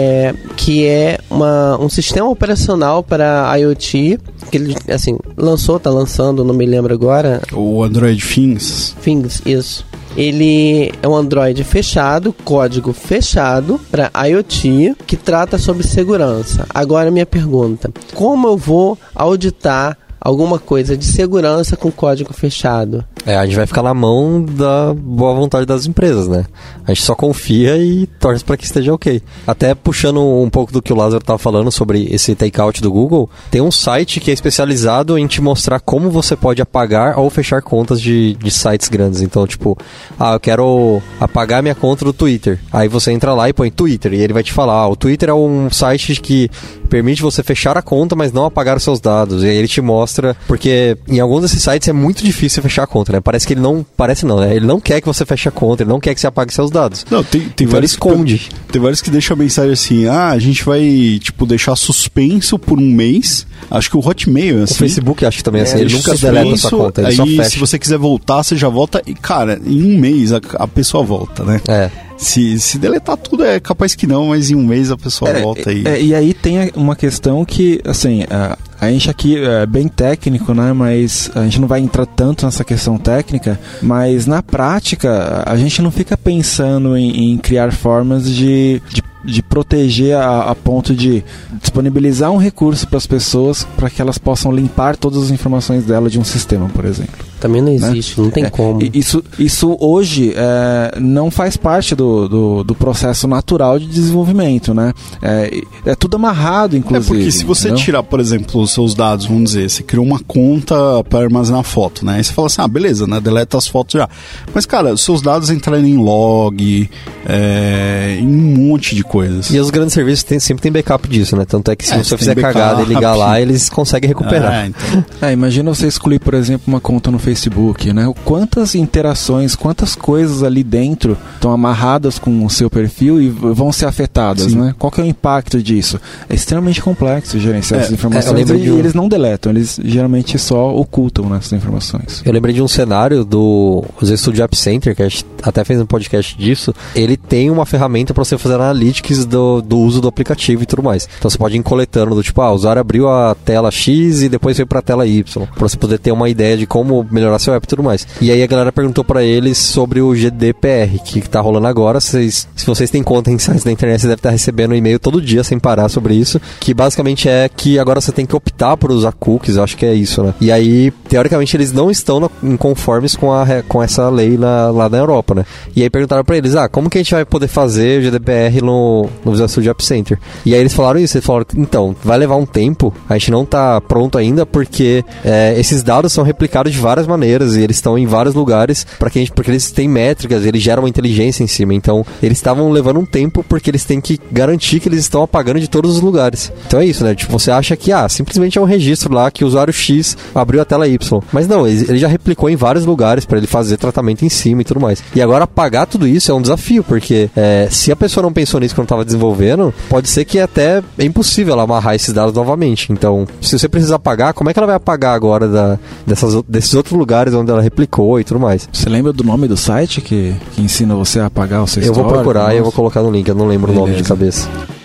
[0.56, 6.53] que é uma, um sistema operacional para IoT, que ele, assim, lançou, tá lançando, não
[6.53, 7.41] me lembro agora.
[7.51, 8.95] O Android Things.
[9.01, 9.86] Things, isso.
[10.15, 16.67] Ele é um Android fechado, código fechado para IoT, que trata sobre segurança.
[16.69, 23.03] Agora minha pergunta: como eu vou auditar alguma coisa de segurança com código fechado.
[23.25, 26.45] É, a gente vai ficar na mão da boa vontade das empresas, né?
[26.86, 29.21] A gente só confia e torce para que esteja ok.
[29.45, 33.29] Até puxando um pouco do que o Lázaro estava falando sobre esse takeout do Google,
[33.51, 37.62] tem um site que é especializado em te mostrar como você pode apagar ou fechar
[37.62, 39.21] contas de, de sites grandes.
[39.21, 39.77] Então, tipo,
[40.17, 42.59] ah, eu quero apagar minha conta do Twitter.
[42.71, 45.29] Aí você entra lá e põe Twitter e ele vai te falar, ah, o Twitter
[45.29, 46.49] é um site que
[46.93, 49.41] permite você fechar a conta, mas não apagar os seus dados.
[49.41, 52.88] E aí ele te mostra, porque em alguns desses sites é muito difícil fechar a
[52.88, 53.19] conta, né?
[53.19, 54.56] Parece que ele não, parece não, né?
[54.56, 56.69] Ele não quer que você feche a conta, ele não quer que você apague seus
[56.69, 57.03] dados.
[57.10, 58.47] Não, tem, tem Então ele vários esconde.
[58.71, 62.77] Tem vários que deixam a mensagem assim: ah, a gente vai, tipo, deixar suspenso por
[62.77, 63.47] um mês.
[63.71, 64.75] Acho que o Hotmail é O assim.
[64.75, 67.08] Facebook acho que também é assim, ele Deixa nunca deleta a sua suspenso, conta, ele
[67.08, 67.49] aí, só fecha.
[67.49, 69.01] se você quiser voltar, você já volta.
[69.08, 71.60] E, cara, em um mês a, a pessoa volta, né?
[71.67, 71.89] É.
[72.17, 75.41] Se, se deletar tudo, é capaz que não, mas em um mês a pessoa É,
[75.41, 75.84] volta aí.
[75.86, 80.53] é, e aí tem uma questão que, assim, a, a gente aqui é bem técnico,
[80.53, 80.73] né?
[80.73, 85.81] Mas a gente não vai entrar tanto nessa questão técnica, mas na prática a gente
[85.81, 91.23] não fica pensando em, em criar formas de, de de proteger a, a ponto de
[91.61, 96.09] disponibilizar um recurso para as pessoas para que elas possam limpar todas as informações dela
[96.09, 97.25] de um sistema, por exemplo.
[97.39, 98.79] Também não existe, não tem É, como.
[98.93, 104.93] Isso, isso hoje é, não faz parte do, do, do processo natural de desenvolvimento, né?
[105.21, 107.07] É, é tudo amarrado, É inclusive.
[107.07, 107.83] porque se você entendeu?
[107.85, 110.75] tirar, por exemplo, os seus dados, vamos dizer, você criou uma conta
[111.09, 112.15] para armazenar foto, né?
[112.17, 113.19] Aí você fala assim, ah, beleza, né?
[113.19, 114.09] Deleta as fotos já.
[114.53, 116.89] Mas, cara, os seus dados entrarem em log,
[117.25, 119.49] é, em um monte de coisas.
[119.49, 121.45] E os grandes serviços tem- sempre tem backup disso, né?
[121.45, 122.93] Tanto é que se É, você fizer tem cagada e backup.
[122.93, 124.51] ligar lá, eles conseguem recuperar.
[124.53, 125.05] Ah, então.
[125.21, 128.12] É, imagina você excluir, por exemplo, uma conta no Facebook, né?
[128.25, 133.86] Quantas interações, quantas coisas ali dentro estão amarradas com o seu perfil e vão ser
[133.86, 134.57] afetadas, Sim.
[134.59, 134.75] né?
[134.77, 135.99] Qual que é o impacto disso?
[136.29, 139.51] É extremamente complexo gerenciar É, essas é, eu informações lembro de um- eles não deletam,
[139.51, 142.21] eles geralmente só ocultam né, essas informações.
[142.25, 145.79] Eu lembrei de um cenário do os Studio App Center, que a gente até fez
[145.79, 146.73] um podcast disso.
[146.95, 150.83] Ele tem uma ferramenta para você fazer analytics do, do uso do aplicativo e tudo
[150.83, 151.07] mais.
[151.17, 154.29] Então você pode ir coletando do tipo, ah, o usuário abriu a tela X e
[154.29, 157.39] depois foi para a tela Y, para você poder ter uma ideia de como melhorar
[157.39, 158.07] seu app e tudo mais.
[158.21, 161.99] E aí a galera perguntou para eles sobre o GDPR, que tá rolando agora.
[161.99, 164.99] Vocês, se vocês têm conta em sites da internet, você deve estar recebendo um e-mail
[164.99, 168.77] todo dia sem parar sobre isso, que basicamente é que agora você tem que optar
[168.77, 170.34] por usar cookies, acho que é isso, né?
[170.39, 174.97] E aí, teoricamente, eles não estão conformes com, a, com essa lei lá, lá na
[174.97, 175.45] Europa, né?
[175.75, 178.62] E aí perguntaram pra eles, ah, como que a gente vai poder fazer o GDPR
[178.62, 180.19] no, no Visual Studio App Center?
[180.45, 183.45] E aí eles falaram isso, eles falaram, então, vai levar um tempo, a gente não
[183.45, 187.97] tá pronto ainda, porque é, esses dados são replicados de várias maneiras e eles estão
[187.97, 191.43] em vários lugares, para que a gente, porque eles têm métricas, eles geram uma inteligência
[191.43, 194.99] em cima, então eles estavam levando um tempo porque eles têm que garantir que eles
[194.99, 196.51] estão apagando de todos os lugares.
[196.67, 197.15] Então é isso, né?
[197.15, 200.61] Tipo, você acha que, ah, simplesmente é um registro lá que o usuário X abriu
[200.61, 201.21] a tela Y.
[201.31, 204.65] Mas não, ele, já replicou em vários lugares para ele fazer tratamento em cima e
[204.65, 205.03] tudo mais.
[205.15, 208.59] E agora apagar tudo isso é um desafio, porque é, se a pessoa não pensou
[208.59, 212.91] nisso quando estava desenvolvendo, pode ser que até é impossível ela amarrar esses dados novamente.
[212.91, 216.73] Então, se você precisar apagar, como é que ela vai apagar agora da, dessas, desses
[216.73, 218.67] outros lugares onde ela replicou e tudo mais?
[218.71, 221.93] Você lembra do nome do site que, que ensina você a apagar o seu Eu
[221.93, 224.09] vou procurar e eu vou colocar no link, eu não lembro o nome de Beleza.
[224.09, 224.82] cabeça.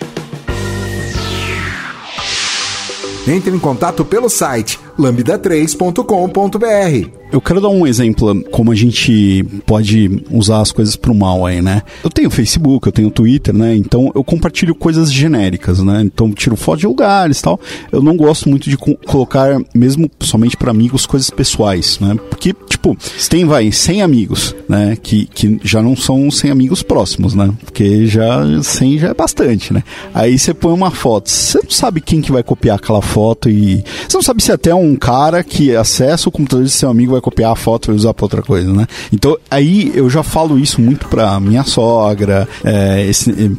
[3.29, 7.09] Entre em contato pelo site lambda3.com.br.
[7.31, 11.61] Eu quero dar um exemplo como a gente pode usar as coisas pro mal aí,
[11.61, 11.83] né?
[12.03, 13.75] Eu tenho Facebook, eu tenho Twitter, né?
[13.75, 16.01] Então eu compartilho coisas genéricas, né?
[16.03, 17.59] Então tiro foto de lugares tal.
[17.91, 22.15] Eu não gosto muito de co- colocar, mesmo somente para amigos, coisas pessoais, né?
[22.31, 24.97] Porque, tipo, você tem, vai, 100 amigos, né?
[24.99, 27.53] Que, que já não são 100 amigos próximos, né?
[27.63, 29.83] Porque já 100 já é bastante, né?
[30.15, 33.83] Aí você põe uma foto, você não sabe quem que vai copiar aquela foto e...
[34.07, 37.21] Você não sabe se até um cara que acessa o computador de seu amigo vai
[37.21, 38.87] copiar a foto e usar pra outra coisa, né?
[39.11, 43.09] Então, aí eu já falo isso muito pra minha sogra, é,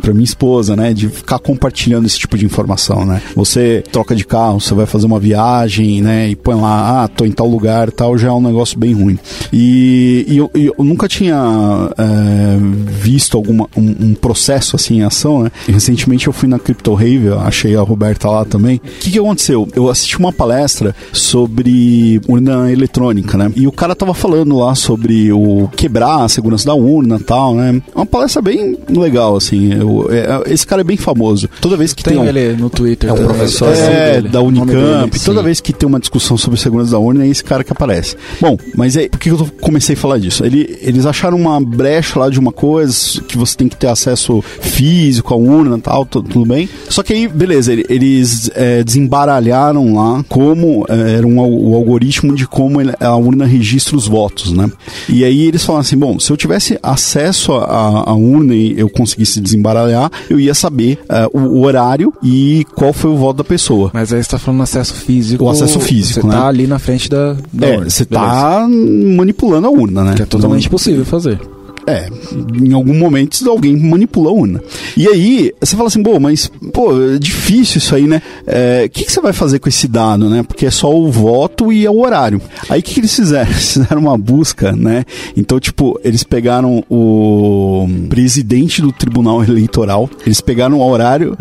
[0.00, 0.92] pra minha esposa, né?
[0.92, 3.22] De ficar compartilhando esse tipo de informação, né?
[3.34, 6.28] Você troca de carro, você vai fazer uma viagem, né?
[6.28, 9.18] E põe lá, ah, tô em tal lugar tal, já é um negócio bem ruim.
[9.52, 15.42] E, e eu, eu nunca tinha é, visto alguma, um, um processo assim em ação,
[15.42, 15.50] né?
[15.68, 18.76] E recentemente eu fui na Crypto Rave, achei a Roberta lá também.
[18.76, 19.68] O que, que aconteceu?
[19.74, 23.52] Eu assisti uma palestra sobre urna eletrônica, né?
[23.54, 27.54] E o cara tava falando lá sobre o quebrar a segurança da urna e tal,
[27.54, 27.80] né?
[27.94, 29.72] É uma palestra bem legal, assim.
[29.72, 31.48] Eu- é- esse cara é bem famoso.
[31.60, 33.10] Toda vez que tem, Tem um, ele no Twitter.
[33.10, 34.72] É um professor, é, dele, da Unicamp,
[35.10, 35.24] dele.
[35.24, 38.16] toda vez que tem uma discussão sobre segurança da urna, é esse cara que aparece.
[38.40, 40.44] Bom, mas é, por que eu comecei a falar disso?
[40.44, 44.42] Ele- eles acharam uma brecha lá de uma coisa, que você tem que ter acesso
[44.60, 46.68] físico à urna e tal, tu- tudo bem.
[46.88, 52.34] Só que aí, beleza, ele- eles é, desembaralharam lá como é, era um, o algoritmo
[52.34, 54.70] de como a urna registra os votos, né?
[55.08, 59.40] E aí eles falaram assim, bom, se eu tivesse acesso à urna e eu conseguisse
[59.40, 63.90] desembaralhar, eu ia saber é, o, o horário e qual foi o voto da pessoa.
[63.92, 65.44] Mas aí você tá falando acesso físico.
[65.44, 66.32] O acesso físico, Você né?
[66.34, 67.90] tá ali na frente da, da É, urna.
[67.90, 70.14] você tá manipulando a urna, né?
[70.14, 71.40] Que é totalmente possível fazer.
[71.90, 72.08] É,
[72.54, 74.62] em algum momento alguém manipula a urna.
[74.96, 78.22] E aí, você fala assim, pô, mas, pô, é difícil isso aí, né?
[78.40, 80.42] O é, que, que você vai fazer com esse dado, né?
[80.42, 82.40] Porque é só o voto e é o horário.
[82.68, 83.50] Aí o que, que eles fizeram?
[83.50, 85.04] Eles fizeram uma busca, né?
[85.36, 91.36] Então, tipo, eles pegaram o presidente do Tribunal Eleitoral, eles pegaram o horário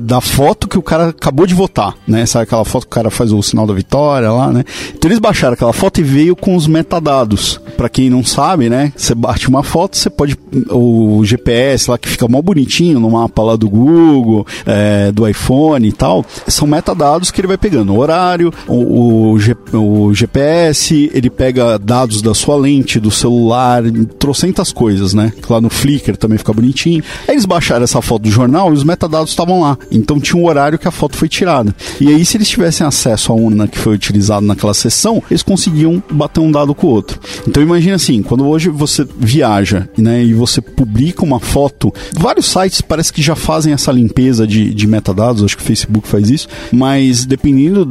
[0.00, 2.26] da foto que o cara acabou de votar, né?
[2.26, 4.64] Sabe aquela foto que o cara faz o sinal da vitória lá, né?
[4.94, 7.60] Então eles baixaram aquela foto e veio com os metadados.
[7.76, 8.92] Para quem não sabe, né?
[8.96, 10.36] Você bate uma foto, você pode.
[10.70, 15.86] O GPS lá que fica mó bonitinho no mapa lá do Google, é, do iPhone
[15.86, 17.92] e tal, são metadados que ele vai pegando.
[17.94, 23.82] O horário, o, o, o GPS, ele pega dados da sua lente, do celular,
[24.18, 25.32] trocentas coisas, né?
[25.48, 27.02] Lá no Flickr também fica bonitinho.
[27.26, 29.78] Aí eles baixaram essa foto do jornal e os metadados estavam lá.
[29.90, 31.74] Então tinha um horário que a foto foi tirada.
[32.00, 36.02] E aí, se eles tivessem acesso à urna que foi utilizada naquela sessão, eles conseguiam
[36.10, 37.20] bater um dado com o outro.
[37.46, 42.80] Então imagine assim, quando hoje você viaja né, e você publica uma foto, vários sites
[42.80, 46.48] parece que já fazem essa limpeza de, de metadados, acho que o Facebook faz isso,
[46.72, 47.90] mas dependendo,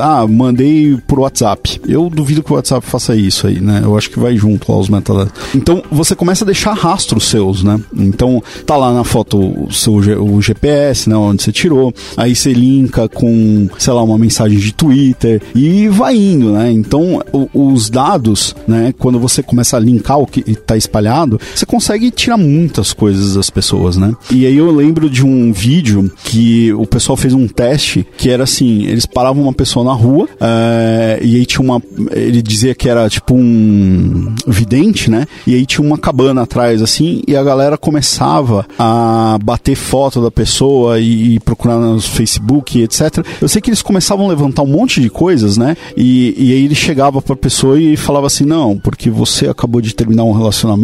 [0.00, 1.80] ah, mandei por WhatsApp.
[1.86, 3.80] Eu duvido que o WhatsApp faça isso aí, né?
[3.84, 5.32] Eu acho que vai junto lá os metadados.
[5.54, 7.80] Então você começa a deixar rastros seus, né?
[7.96, 12.52] Então tá lá na foto o seu o GPS, né, onde você tirou, aí você
[12.52, 16.70] linka com, sei lá, uma mensagem de Twitter e vai indo, né?
[16.70, 21.66] Então o, os dados, né, quando você começa a linkar o que está espalhado, você
[21.66, 24.14] consegue tirar muitas coisas das pessoas, né?
[24.30, 28.44] E aí eu lembro de um vídeo que o pessoal fez um teste que era
[28.44, 32.88] assim, eles paravam uma pessoa na rua é, e aí tinha uma, ele dizia que
[32.88, 35.26] era tipo um vidente, né?
[35.46, 40.30] E aí tinha uma cabana atrás assim e a galera começava a bater foto da
[40.30, 43.24] pessoa e, e procurar no Facebook, etc.
[43.40, 45.76] Eu sei que eles começavam a levantar um monte de coisas, né?
[45.96, 49.94] E, e aí ele chegava pra pessoa e falava assim: não, porque você acabou de
[49.94, 50.83] terminar um relacionamento,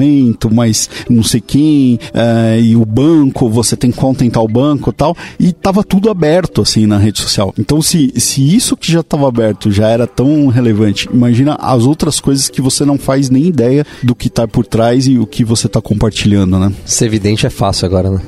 [0.53, 5.17] mas não sei quem, é, e o banco, você tem conta em tal banco tal.
[5.39, 7.55] E tava tudo aberto, assim, na rede social.
[7.59, 12.21] Então, se, se isso que já estava aberto já era tão relevante, imagina as outras
[12.21, 15.45] coisas que você não faz nem ideia do que tá por trás e o que
[15.45, 16.73] você tá compartilhando, né?
[16.85, 18.21] Ser evidente é fácil agora, né?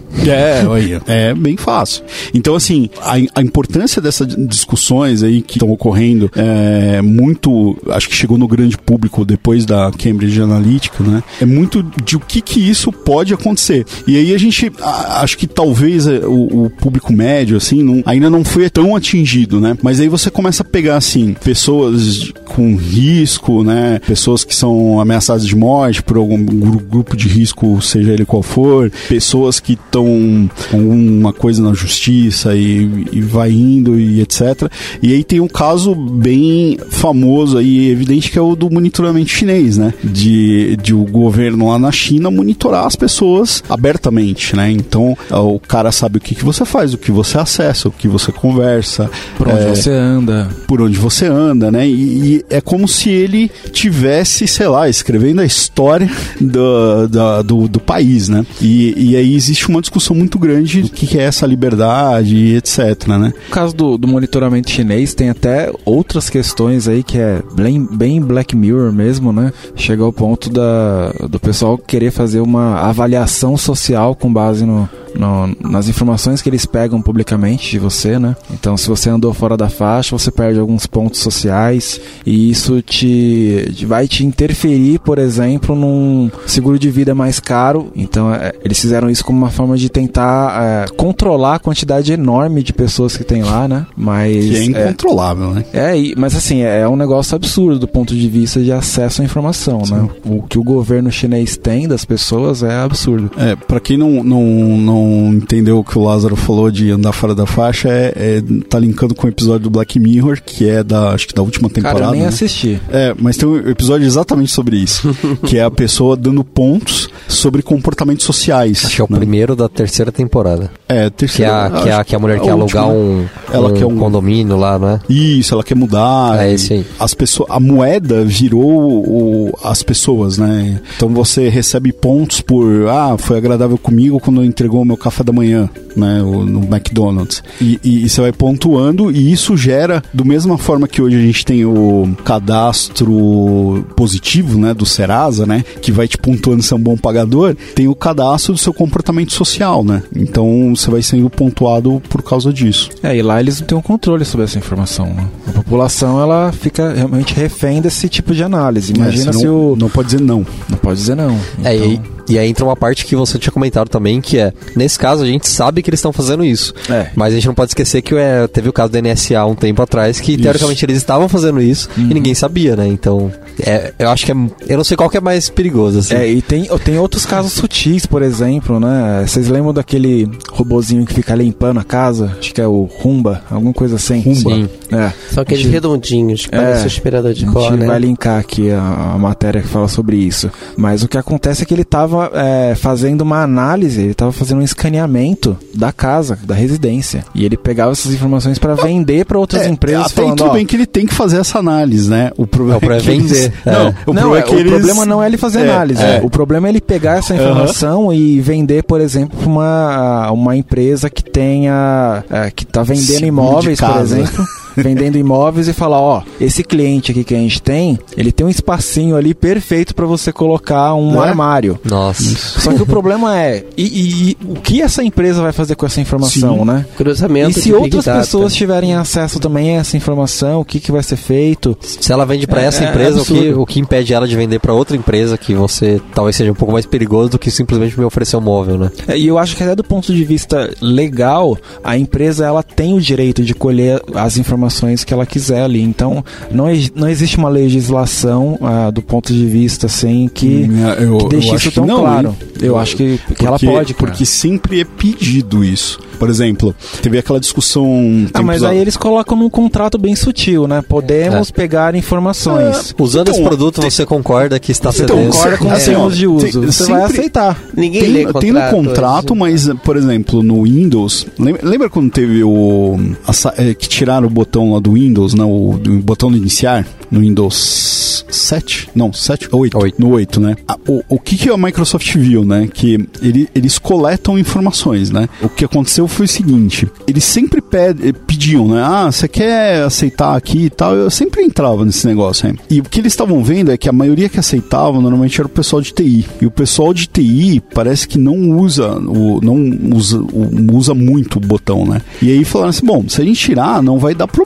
[1.07, 2.05] É, é bem fácil.
[2.35, 8.15] Então, assim, a, a importância dessas discussões aí que estão ocorrendo é muito, acho que
[8.15, 11.23] chegou no grande público depois da Cambridge Analytica, né?
[11.41, 11.62] É muito
[12.05, 13.85] de o que que isso pode acontecer.
[14.07, 18.03] E aí a gente, a, acho que talvez é, o, o público médio, assim, não,
[18.07, 19.77] ainda não foi tão atingido, né?
[19.83, 24.01] Mas aí você começa a pegar, assim, pessoas com risco, né?
[24.07, 28.91] Pessoas que são ameaçadas de morte por algum grupo de risco, seja ele qual for,
[29.09, 34.71] pessoas que estão com alguma coisa na justiça e, e vai indo e etc.
[35.03, 39.77] E aí tem um caso bem famoso aí, evidente, que é o do monitoramento chinês,
[39.79, 39.93] né?
[40.03, 44.71] De, de o governo lá na China monitorar as pessoas abertamente, né?
[44.71, 48.09] Então o cara sabe o que, que você faz, o que você acessa, o que
[48.09, 51.87] você conversa, por onde é, você anda, por onde você anda, né?
[51.87, 56.11] E, e, é como se ele tivesse, sei lá, escrevendo a história
[56.41, 58.45] do, do, do, do país, né?
[58.61, 62.57] E, e aí existe uma discussão muito grande do que, que é essa liberdade e
[62.57, 63.33] etc, né?
[63.49, 68.21] No caso do, do monitoramento chinês, tem até outras questões aí que é bem, bem
[68.21, 69.53] Black Mirror mesmo, né?
[69.75, 75.55] Chega ao ponto da, do pessoal querer fazer uma avaliação social com base no, no,
[75.61, 78.37] nas informações que eles pegam publicamente de você, né?
[78.53, 83.85] Então, se você andou fora da faixa, você perde alguns pontos sociais e isso te
[83.87, 87.91] vai te interferir, por exemplo, num seguro de vida mais caro.
[87.95, 92.63] Então, é, eles fizeram isso como uma forma de tentar é, controlar a quantidade enorme
[92.63, 93.87] de pessoas que tem lá, né?
[93.97, 95.65] Mas que é, é incontrolável, é, né?
[95.73, 99.25] É, mas assim é, é um negócio absurdo do ponto de vista de acesso à
[99.25, 99.85] informação, né?
[99.85, 99.95] Sim.
[99.95, 100.09] né?
[100.25, 103.31] O que o governo chinês tem das pessoas é absurdo.
[103.37, 107.13] É, para quem não, não, não não entendeu o que o Lázaro falou de andar
[107.13, 110.83] fora da faixa, é, é tá linkando com o episódio do Black Mirror, que é
[110.83, 112.01] da, acho que da última temporada.
[112.01, 112.29] Cara, eu nem né?
[112.29, 112.81] assisti.
[112.91, 115.15] É, mas tem um episódio exatamente sobre isso,
[115.47, 118.85] que é a pessoa dando pontos sobre comportamentos sociais.
[118.85, 119.19] Acho que é o né?
[119.19, 120.71] primeiro da terceira temporada.
[120.89, 121.71] É, terceira.
[121.71, 124.57] Que a, que a, que a mulher quer alugar um, ela um quer um condomínio
[124.57, 125.01] lá, não é?
[125.09, 126.45] Isso, ela quer mudar.
[126.45, 126.87] É esse aí.
[126.99, 130.81] As pessoas, a moeda virou o, as pessoas, né?
[130.97, 135.33] Então você recebe pontos por, ah, foi agradável comigo quando entregou o meu café da
[135.33, 137.43] manhã, né, no McDonald's.
[137.61, 141.21] E, e, e, você vai pontuando e isso gera, do mesma forma que hoje a
[141.21, 146.77] gente tem o cadastro positivo, né, do Serasa, né, que vai te pontuando se é
[146.77, 150.03] um bom pagador tem o cadastro do seu comportamento social, né?
[150.15, 152.91] Então você vai sendo pontuado por causa disso.
[153.03, 155.07] É, e lá eles não têm um controle sobre essa informação.
[155.07, 155.27] Né?
[155.49, 158.93] A população ela fica realmente refém desse tipo de análise.
[158.93, 159.77] Imagina É, se não, o.
[159.77, 160.47] não pode dizer não.
[160.69, 161.39] Não pode dizer não.
[161.65, 164.53] É, Então, e, e aí entra uma parte que você tinha comentado também, que é,
[164.77, 166.73] nesse caso a gente sabe que eles estão fazendo isso.
[166.91, 167.09] É.
[167.15, 169.83] Mas a gente não pode esquecer que é, teve o caso da NSA um tempo
[169.83, 172.09] atrás, que teoricamente eles estavam fazendo isso Uhum.
[172.11, 172.87] e ninguém sabia, né?
[172.87, 173.33] Então,
[173.65, 174.35] é, eu acho que é.
[174.69, 176.15] Eu não sei qual que é mais perigoso, assim.
[176.15, 179.25] É, e tem, tem outros casos sutis, por exemplo, né?
[179.27, 182.37] Vocês lembram daquele robozinho que fica limpando a casa?
[182.39, 184.21] Acho que é o Rumba, alguma coisa assim.
[184.21, 184.55] Rumba.
[184.55, 184.69] Sim.
[184.91, 185.13] É.
[185.33, 186.59] São aqueles A gente- redondinhos, que É.
[186.61, 187.87] parece um aspirador de A pó, gente né?
[187.87, 190.51] vai linkar aqui a, a matéria que fala sobre isso.
[190.77, 192.31] Mas o que acontece é que ele estava
[192.77, 197.25] fazendo uma análise, ele estava fazendo um escaneamento da casa, da residência.
[197.35, 200.51] E ele pegava essas informações para vender para outras É, empresas, até aí falando, tudo
[200.51, 202.31] ó, bem que ele tem que fazer essa análise, né?
[202.37, 203.52] O problema É, o pra vender.
[203.65, 203.95] Não, É.
[204.07, 204.73] o não, problema é, é que o eles...
[204.73, 206.03] problema não é ele fazer É, análise.
[206.23, 211.23] O problema é ele pegar essa informação e vender, por exemplo, uma, uma empresa que
[211.25, 212.25] tenha.
[212.55, 214.45] que tá vendendo imóveis, por exemplo.
[214.77, 218.51] vendendo imóveis e falar, ó, esse cliente aqui que a gente tem, ele tem um
[218.51, 221.29] espacinho ali perfeito para você colocar um É?
[221.29, 221.79] armário.
[221.85, 222.61] Nossa.
[222.61, 225.87] Só que o problema é, e, e- e o que essa empresa vai fazer com
[225.87, 226.65] essa informação, Sim.
[226.65, 226.87] né?
[226.97, 228.21] Cruzamento E se outras Data.
[228.21, 231.77] pessoas tiverem acesso também a essa informação, o que, que vai ser feito?
[231.81, 234.37] Se ela vende pra É, essa é empresa, o, que, o que impede ela de
[234.37, 237.99] vender pra outra empresa que você talvez seja um pouco mais perigoso do que simplesmente
[237.99, 238.91] me oferecer um móvel, né?
[239.09, 242.95] É, E eu acho que até do ponto de vista legal, a empresa ela tem
[242.95, 244.62] o direito de colher as informações
[245.05, 245.81] que ela quiser ali.
[245.83, 250.69] Então, não, não existe uma legislação ah, do ponto de vista assim que,
[251.01, 252.29] eu- que deixe eu isso tão que não, claro.
[252.29, 252.37] hein?
[252.63, 254.07] Eu acho que, que ela Porque- pode, cara.
[254.13, 255.99] Porque sempre é pedido isso.
[256.19, 258.27] Por exemplo, teve aquela discussão...
[258.33, 260.81] Ah, mas aí a- eles colocam num contrato bem sutil, né?
[260.87, 261.53] Podemos É.
[261.53, 262.95] pegar informações.
[262.99, 265.33] Usando Então, esse produto, tem- você concorda que está Então, cedendo.
[265.33, 266.61] Concorda com os assim, ó, termos de uso.
[266.61, 267.61] tem- você vai aceitar.
[267.77, 271.27] Ninguém Tem, lê tem no contrato contrato, mas, por exemplo, no Windows.
[271.39, 272.99] Lembra, lembra quando teve o.
[273.27, 273.33] a
[273.63, 275.45] é, que tiraram o botão lá do Windows, né?
[275.45, 276.87] O, botão de iniciar?
[277.11, 278.89] No Windows 7?
[278.95, 279.49] Não, 7?
[279.53, 279.79] 8.
[279.79, 280.01] Oito.
[280.01, 280.57] No 8, né?
[280.89, 282.69] O, o que, que a Microsoft viu, né?
[282.73, 285.29] Que ele- eles coletam informações, né?
[285.43, 288.83] O que aconteceu foi o seguinte: eles sempre ped- eh, pediam, né?
[288.85, 290.95] Ah, você quer aceitar aqui e tal?
[290.95, 292.55] Eu sempre entrava nesse negócio, né?
[292.71, 295.51] E o que eles estavam vendo é que a maioria que aceitava normalmente era o
[295.51, 296.27] pessoal de TI.
[296.41, 299.57] E o pessoal de TI parece que não usa o não
[299.97, 302.01] usa, o- usa muito o botão, né?
[302.21, 304.42] E aí falaram assim, bom, se a gente tirar, não vai dar problema,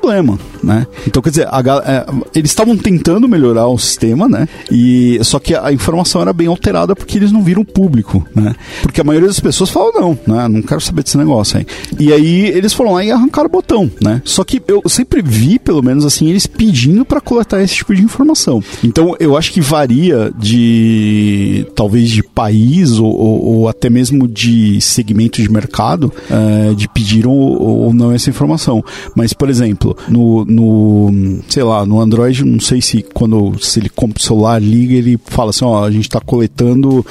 [0.63, 0.87] né?
[1.07, 4.49] Então, quer dizer, a é, eles estavam tentando melhorar o sistema, né?
[4.71, 8.55] E só que a informação era bem alterada porque eles não viram público, né?
[8.83, 10.49] Porque a maioria das pessoas falam não, né?
[10.49, 11.67] Não quero saber desse negócio aí.
[11.99, 14.23] E aí eles foram lá e arrancaram o botão, né?
[14.25, 18.03] Só que eu sempre vi, pelo menos assim, eles pedindo para coletar esse tipo de
[18.03, 18.63] informação.
[18.83, 24.81] Então, eu acho que varia de talvez de país ou, ou- ou até mesmo de
[24.81, 28.83] segmento de mercado eh, de pedir ou, ou não essa informação.
[29.15, 33.89] Mas, por exemplo, no, no sei lá, no Android, não sei se quando se ele
[33.89, 37.05] compra o celular, liga, ele fala assim, ó, a gente está coletando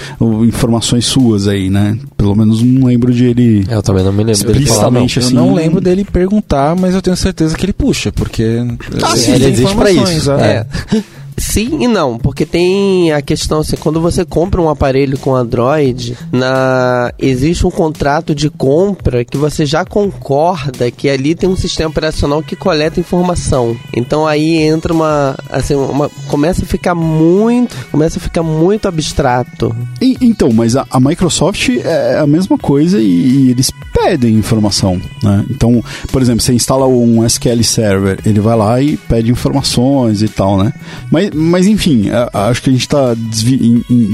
[0.47, 1.97] informações suas aí, né?
[2.17, 5.01] Pelo menos não lembro de ele Eu também não me lembro dele falar, não.
[5.01, 5.33] Eu assim.
[5.33, 8.43] não lembro dele perguntar, mas eu tenho certeza que ele puxa, porque
[9.03, 10.31] Ah, existem sim, ele existe pra informações, isso.
[10.31, 10.65] é.
[10.93, 11.03] É.
[11.37, 16.17] Sim e não, porque tem a questão assim, quando você compra um aparelho com Android,
[16.31, 21.89] na existe um contrato de compra que você já concorda que ali tem um sistema
[21.89, 23.75] operacional que coleta informação.
[23.95, 29.75] Então aí entra uma assim, uma começa a ficar muito, começa a ficar muito abstrato.
[30.01, 33.71] E- então, mas a, a Microsoft é a mesma coisa e, e eles
[34.05, 35.43] pedem informação, né?
[35.49, 40.27] Então, por exemplo, você instala um SQL Server, ele vai lá e pede informações e
[40.27, 40.71] tal, né?
[41.11, 43.15] Mas, mas enfim, acho que a gente está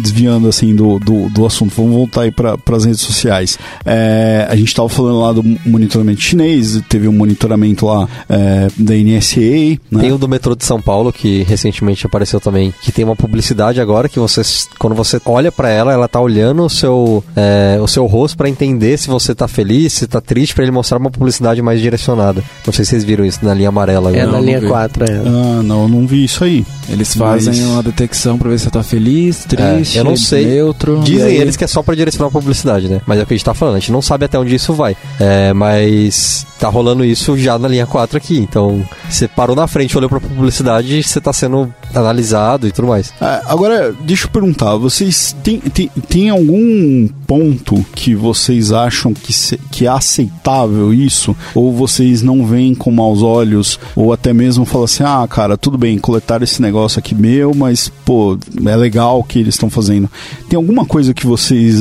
[0.02, 1.74] desviando assim do, do, do assunto.
[1.76, 3.60] Vamos voltar aí para as redes sociais.
[3.86, 8.94] É, a gente estava falando lá do monitoramento chinês, teve um monitoramento lá é, da
[8.96, 10.02] NSA, né?
[10.02, 13.82] Tem o do metrô de São Paulo, que recentemente apareceu também, que tem uma publicidade
[13.82, 14.42] agora que você,
[14.80, 18.48] quando você olha pra ela, ela tá olhando o seu, é, o seu rosto pra
[18.50, 22.44] entender se você tá feliz, se tá triste, pra ele mostrar uma publicidade mais direcionada.
[22.66, 24.10] Não sei se vocês viram isso na linha amarela.
[24.16, 24.26] É agora.
[24.32, 24.68] na não linha vi.
[24.68, 25.08] 4, é.
[25.18, 26.66] Ah, não, eu não vi isso aí.
[26.90, 30.16] Eles fazem Mas- uma detecção pra ver se você tá feliz, triste, É, eu não
[30.18, 30.46] sei.
[30.46, 31.00] neutro.
[31.04, 33.02] Dizem aí- eles que é só pra direcionar a publicidade, né?
[33.06, 34.74] Mas é o que a gente tá falando, a gente não sabe até onde isso
[34.74, 34.96] vai.
[35.20, 38.38] É, mas tá rolando isso já na linha 4 aqui.
[38.38, 43.14] Então, você parou na frente, olhou pra publicidade, você tá sendo analisado e tudo mais.
[43.22, 49.32] Ah, agora, deixa eu perguntar, vocês têm, têm, têm algum ponto que vocês acham que,
[49.34, 51.36] se- que é aceitável isso?
[51.56, 53.80] Ou vocês não veem com maus olhos?
[53.96, 57.90] Ou até mesmo falam assim, ah, cara, tudo bem, coletar esse negócio aqui meu, mas,
[58.06, 60.10] pô, é legal o que eles estão fazendo.
[60.50, 61.78] Tem alguma coisa que vocês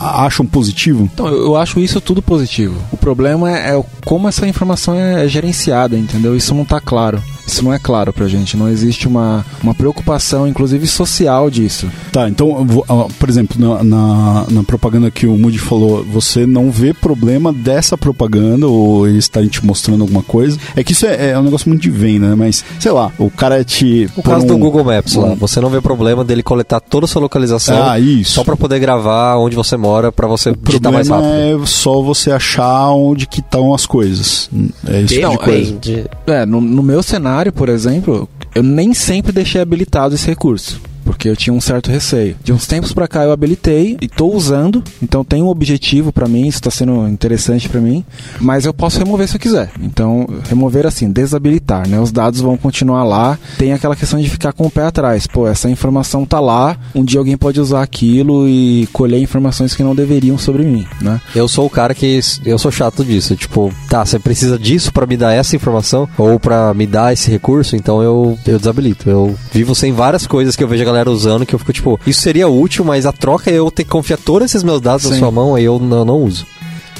[0.00, 1.08] acham positivo?
[1.14, 2.74] Então, eu acho isso tudo positivo.
[2.92, 6.36] O problema é, é como essa informação é gerenciada, entendeu?
[6.36, 7.22] Isso não tá claro.
[7.46, 8.56] Isso não é claro pra gente.
[8.56, 11.88] Não existe uma, uma preocupação, inclusive social, disso.
[12.12, 16.70] Tá, então, ah, por exemplo, na, na, na propaganda que o Moody falou, você não
[16.70, 20.58] vê problema dessa propaganda ou eles estarem te mostrando alguma coisa.
[20.74, 22.34] É que isso é, é um negócio muito de venda, né?
[22.34, 24.08] Mas, sei lá, o cara te.
[24.16, 27.04] O caso do um- Google Maps lá, um- você não vê problema dele coletar toda
[27.04, 28.32] a sua localização Ah, isso.
[28.32, 31.62] só pra poder gravar onde você mora pra você O digitar mais problema rápido.
[31.62, 34.48] é só você achar onde que estão as coisas.
[34.86, 35.78] É esse tipo de coisa.
[36.26, 40.80] É, no, no meu cenário, por exemplo, eu nem sempre deixei habilitado esse recurso.
[41.04, 42.36] Porque eu tinha um certo receio.
[42.42, 46.28] De uns tempos pra cá eu habilitei e tô usando, então tem um objetivo pra
[46.28, 48.04] mim, isso tá sendo interessante pra mim,
[48.40, 49.70] mas eu posso remover se eu quiser.
[49.80, 52.00] Então, remover assim, desabilitar, né?
[52.00, 53.38] Os dados vão continuar lá.
[53.58, 55.26] Tem aquela questão de ficar com o pé atrás.
[55.26, 59.82] Pô, essa informação tá lá, um dia alguém pode usar aquilo e colher informações que
[59.82, 61.20] não deveriam sobre mim, né?
[61.34, 62.20] Eu sou o cara que.
[62.44, 63.36] Eu sou chato disso.
[63.36, 67.30] Tipo, tá, você precisa disso pra me dar essa informação ou pra me dar esse
[67.30, 69.08] recurso, então eu, eu desabilito.
[69.08, 72.00] Eu vivo sem várias coisas que eu vejo a galera usando que eu fico tipo,
[72.06, 75.04] isso seria útil, mas a troca é eu ter que confiar todos esses meus dados
[75.06, 75.18] na Sim.
[75.18, 76.46] sua mão, aí eu não, não uso.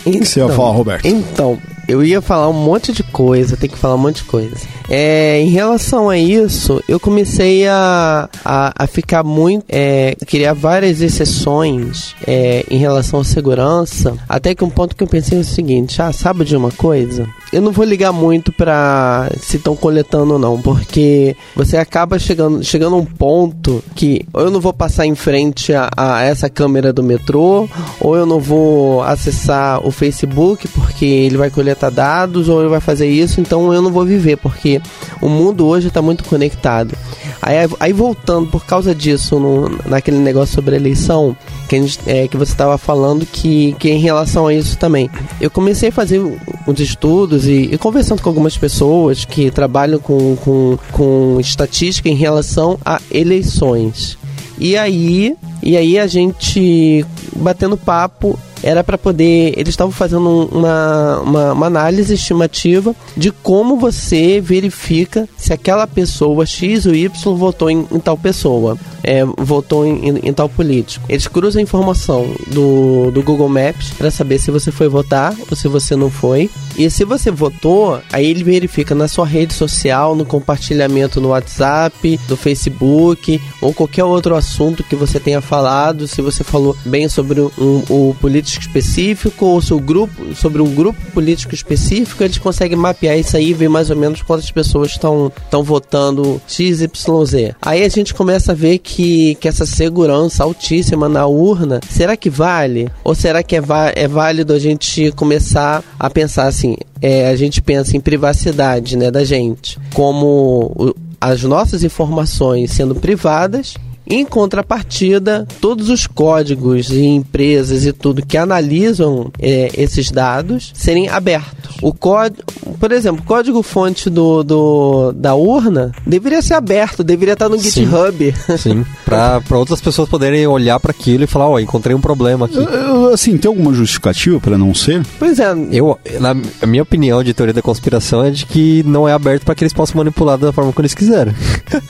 [0.05, 1.07] O que você ia falar, Roberto?
[1.07, 4.57] Então, eu ia falar um monte de coisa, tem que falar um monte de coisa.
[4.89, 9.65] É, em relação a isso, eu comecei a, a, a ficar muito.
[9.69, 15.09] É, criar várias exceções é, em relação à segurança, até que um ponto que eu
[15.09, 17.27] pensei é o seguinte: ah, sabe de uma coisa?
[17.53, 22.65] Eu não vou ligar muito pra se estão coletando ou não, porque você acaba chegando,
[22.65, 26.51] chegando a um ponto que ou eu não vou passar em frente a, a essa
[26.51, 27.69] câmera do metrô,
[28.01, 32.81] ou eu não vou acessar o Facebook porque ele vai coletar dados, ou ele vai
[32.81, 34.81] fazer isso, então eu não vou viver, porque
[35.21, 36.95] o mundo hoje está muito conectado.
[37.43, 41.37] Aí, aí voltando por causa disso, no- naquele negócio sobre a eleição,
[41.69, 45.11] que, a gente, é, que você estava falando, que, que em relação a isso também.
[45.41, 46.21] Eu comecei a fazer
[46.67, 52.15] uns estudos e, e conversando com algumas pessoas que trabalham com, com, com estatística em
[52.15, 54.17] relação a eleições.
[54.59, 57.05] E aí, e aí a gente
[57.37, 59.53] batendo papo era para poder.
[59.57, 65.87] Eles estavam fazendo um- uma, uma, uma análise estimativa de como você verifica se aquela
[65.87, 70.49] pessoa X ou Y votou em, em tal pessoa, é, votou em, em- em tal
[70.49, 71.05] político.
[71.09, 75.57] Eles cruzam a informação do, do Google Maps para saber se você foi votar ou
[75.57, 76.49] se você não foi.
[76.77, 82.19] E se você votou, aí ele verifica na sua rede social, no compartilhamento no WhatsApp,
[82.29, 87.41] no Facebook ou qualquer outro assunto que você tenha falado, se você falou bem sobre
[87.41, 93.19] um, o político específico ou seu grupo, sobre um grupo político específico, eles conseguem mapear
[93.19, 95.31] isso aí e ver mais ou menos quantas pessoas estão
[95.63, 97.55] votando XYZ.
[97.61, 102.31] Aí a gente começa a ver que, que essa segurança altíssima na urna, será que
[102.31, 102.89] vale?
[103.03, 103.63] Ou será que é,
[103.95, 109.11] é válido a gente começar a pensar assim, é, a gente pensa em privacidade né,
[109.11, 113.75] da gente, como o- as nossas informações sendo privadas
[114.07, 121.09] em contrapartida, todos os códigos e empresas e tudo que analisam é, esses dados serem
[121.09, 121.77] abertos.
[121.83, 122.43] O código,
[122.79, 127.71] por exemplo, o código-fonte do, do, da urna deveria ser aberto, deveria estar no Sim.
[127.87, 128.35] GitHub.
[128.59, 128.85] Sim.
[129.05, 132.57] pra, pra outras pessoas poderem olhar pra aquilo e falar, ó, encontrei um problema aqui.
[132.57, 135.03] Eu- eu, assim, tem alguma justificativa pra não ser?
[135.19, 139.09] pois é, Eu, na a minha opinião de teoria da conspiração é de que não
[139.09, 141.35] é aberto pra que eles possam manipular da forma que eles quiserem.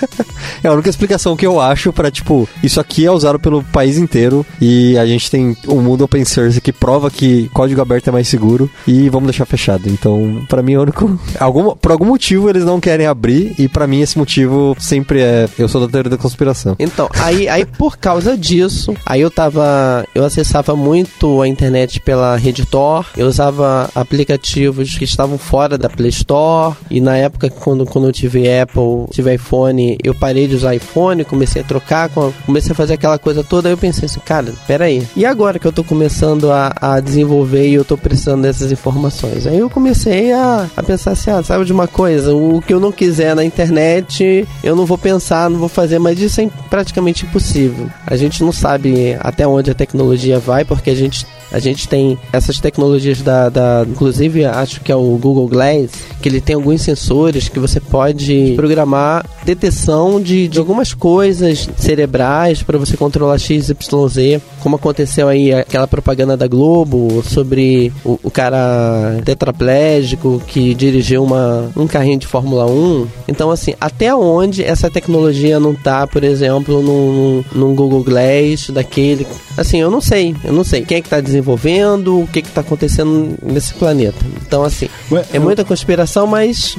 [0.62, 4.44] é a única explicação que eu acho tipo, isso aqui é usado pelo país inteiro
[4.60, 8.28] e a gente tem o mundo open source que prova que código aberto é mais
[8.28, 9.88] seguro e vamos deixar fechado.
[9.88, 11.18] Então, pra mim, é o único.
[11.38, 15.48] Algum, por algum motivo eles não querem abrir e pra mim esse motivo sempre é.
[15.58, 16.76] Eu sou da teoria da conspiração.
[16.78, 20.06] Então, aí, aí por causa disso, aí eu tava.
[20.14, 25.88] Eu acessava muito a internet pela rede Tor, eu usava aplicativos que estavam fora da
[25.88, 30.54] Play Store, e na época, quando, quando eu tive Apple, tive iPhone, eu parei de
[30.54, 34.06] usar iPhone, comecei a trocar, com- comecei a fazer aquela coisa toda, aí eu pensei
[34.06, 35.06] assim, cara, peraí.
[35.16, 39.46] E agora que eu tô começando a, a desenvolver e eu tô precisando dessas informações?
[39.46, 42.34] Aí eu comecei a, a pensar assim, ah, sabe de uma coisa?
[42.34, 46.18] O que eu não quiser na internet, eu não vou pensar, não vou fazer, mas
[46.20, 47.88] isso é praticamente impossível.
[48.06, 52.18] A gente não sabe até onde a tecnologia vai, porque a gente a gente tem
[52.32, 55.90] essas tecnologias da, da- Inclusive, acho que é o Google Glass,
[56.20, 62.62] que ele tem alguns sensores que você pode programar detecção de, de algumas coisas cerebrais
[62.62, 68.18] para você controlar X, Y, Z, como aconteceu aí aquela propaganda da Globo sobre o,
[68.22, 73.06] o cara tetraplégico que dirigiu uma, um carrinho de Fórmula 1.
[73.28, 79.26] Então, assim, até onde essa tecnologia não tá, por exemplo, num, num Google Glass daquele.
[79.56, 82.50] Assim, eu não sei, eu não sei quem é que tá desenvolvendo, o que que
[82.50, 84.18] tá acontecendo nesse planeta.
[84.46, 86.76] Então, assim, Ué, é eu- muita conspiração, mas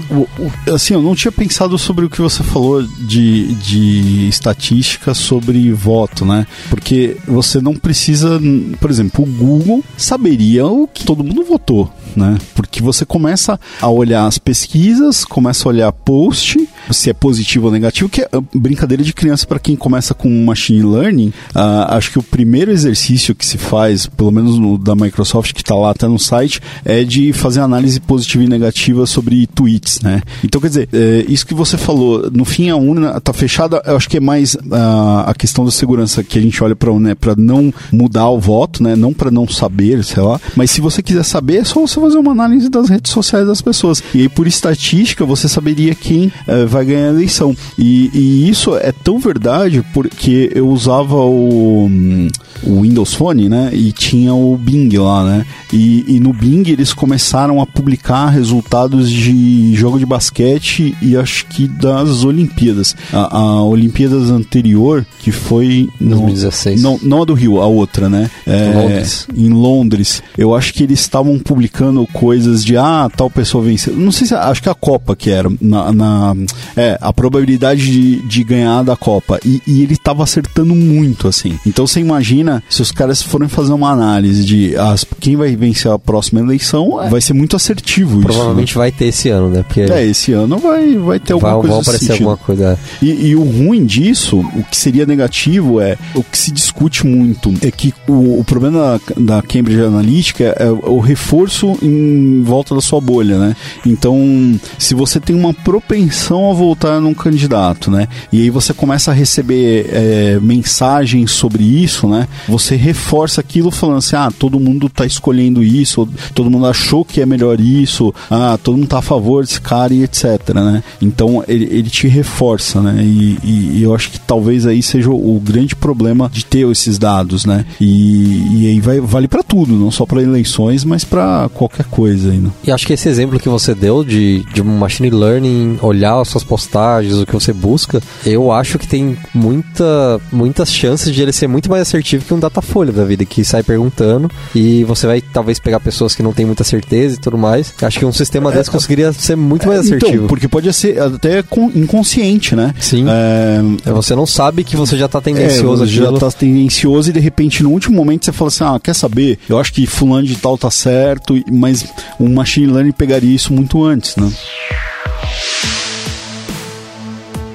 [0.74, 6.26] assim, eu não tinha pensado sobre o que você falou de, de estatística sobre voto,
[6.26, 6.46] né?
[6.70, 8.40] Porque você não precisa,
[8.80, 12.38] por exemplo, o Google saberia o que todo mundo votou, né?
[12.54, 16.58] Porque você começa a olhar as pesquisas, começa a olhar post,
[16.92, 20.84] se é positivo ou negativo, que é brincadeira de criança para quem começa com machine
[20.84, 21.34] learning.
[21.54, 25.62] ah, acho que o primeiro exercício que se faz, pelo menos no da Microsoft, que
[25.62, 30.22] está lá até no site, é de fazer análise positiva e negativa sobre tweets, né?
[30.44, 33.96] Então, quer dizer, é, isso que você falou, no fim a urna tá fechada, eu
[33.96, 34.85] acho que é mais ah,
[35.28, 38.84] a questão da segurança que a gente olha para né, para não mudar o voto,
[38.84, 38.96] né?
[38.96, 40.40] Não para não saber, sei lá.
[40.56, 43.62] Mas se você quiser saber, é só você fazer uma análise das redes sociais das
[43.62, 44.04] pessoas.
[44.14, 47.56] E aí, por estatística, você saberia quem eh, vai ganhar a eleição.
[47.78, 52.28] E, e isso é tão verdade porque eu usava o, hum,
[52.64, 53.72] o Windows Phone, né?
[53.74, 55.46] E tinha o Bing lá, né?
[55.72, 61.46] E, e no Bing eles começaram a publicar resultados de jogo de basquete e acho
[61.48, 62.96] que das Olimpíadas.
[63.12, 64.75] A, a Olimpíadas anterior,
[65.20, 65.90] que foi.
[66.00, 66.82] no- 2016.
[66.82, 68.30] Não, não a do Rio, a outra, né?
[68.46, 69.28] É, Londres.
[69.36, 70.24] Em Londres.
[70.38, 73.94] Eu acho que eles estavam publicando coisas de ah, tal pessoa venceu.
[73.96, 76.36] Não sei se acho que a Copa que era na, na-
[76.76, 81.58] é a probabilidade de, de ganhar da Copa e, e ele estava acertando muito assim.
[81.66, 85.92] Então você imagina se os caras forem fazer uma análise de as, quem vai vencer
[85.92, 89.64] a próxima eleição, vai ser muito assertivo Provavelmente vai ter esse ano, né?
[89.64, 89.94] Porque isso.
[89.94, 90.02] Né?
[90.02, 92.80] É, esse ano vai, vai ter alguma vai, coisa vão nesse aparecer alguma coisa.
[93.02, 97.54] E, e o ruim disso, o que seria negativo é o que se discute muito
[97.62, 102.82] é que o, o problema da, da Cambridge Analytica é o reforço em volta da
[102.82, 103.56] sua bolha, né?
[103.86, 108.08] Então, se você tem uma propensão a voltar num candidato, né?
[108.32, 112.28] E aí você começa a receber é, mensagens sobre isso, né?
[112.48, 117.22] Você reforça aquilo falando assim, ah, todo mundo tá escolhendo isso, todo mundo achou que
[117.22, 120.84] é melhor isso, ah, todo mundo tá a favor desse cara e etc, né?
[121.02, 123.04] Então ele, ele te reforça, né?
[123.04, 126.98] E, e- e eu acho que talvez aí seja o, grande problema de ter esses
[126.98, 127.66] dados, né?
[127.80, 132.32] E, e aí vai, vale para tudo, não só para eleições, mas para qualquer coisa
[132.32, 132.50] aí, né?
[132.64, 136.44] E acho que esse exemplo que você deu de, de machine learning, olhar as suas
[136.44, 141.48] postagens, o que você busca, eu acho que tem muita, muitas chances de ele ser
[141.48, 145.60] muito mais assertivo que um Datafolha da vida, que sai perguntando e você vai talvez
[145.60, 147.74] pegar pessoas que não têm muita certeza e tudo mais.
[147.82, 150.14] Acho que um sistema desse conseguiria ser muito mais assertivo.
[150.14, 151.44] Então, porque pode ser até
[151.76, 152.74] inconsciente, né?
[152.80, 153.06] Sim.
[153.08, 157.10] É, É, Você não sabe que você já tá É, tendencioso você já tá tendencioso
[157.10, 159.40] e de repente no último momento você fala assim: ah, quer saber?
[159.48, 161.86] Eu acho que fulano de tal tá certo, mas
[162.20, 164.30] o machine learning pegaria isso muito antes, né?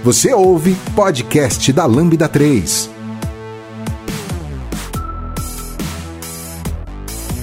[0.02, 2.99] Você ouve podcast da Lambda 3.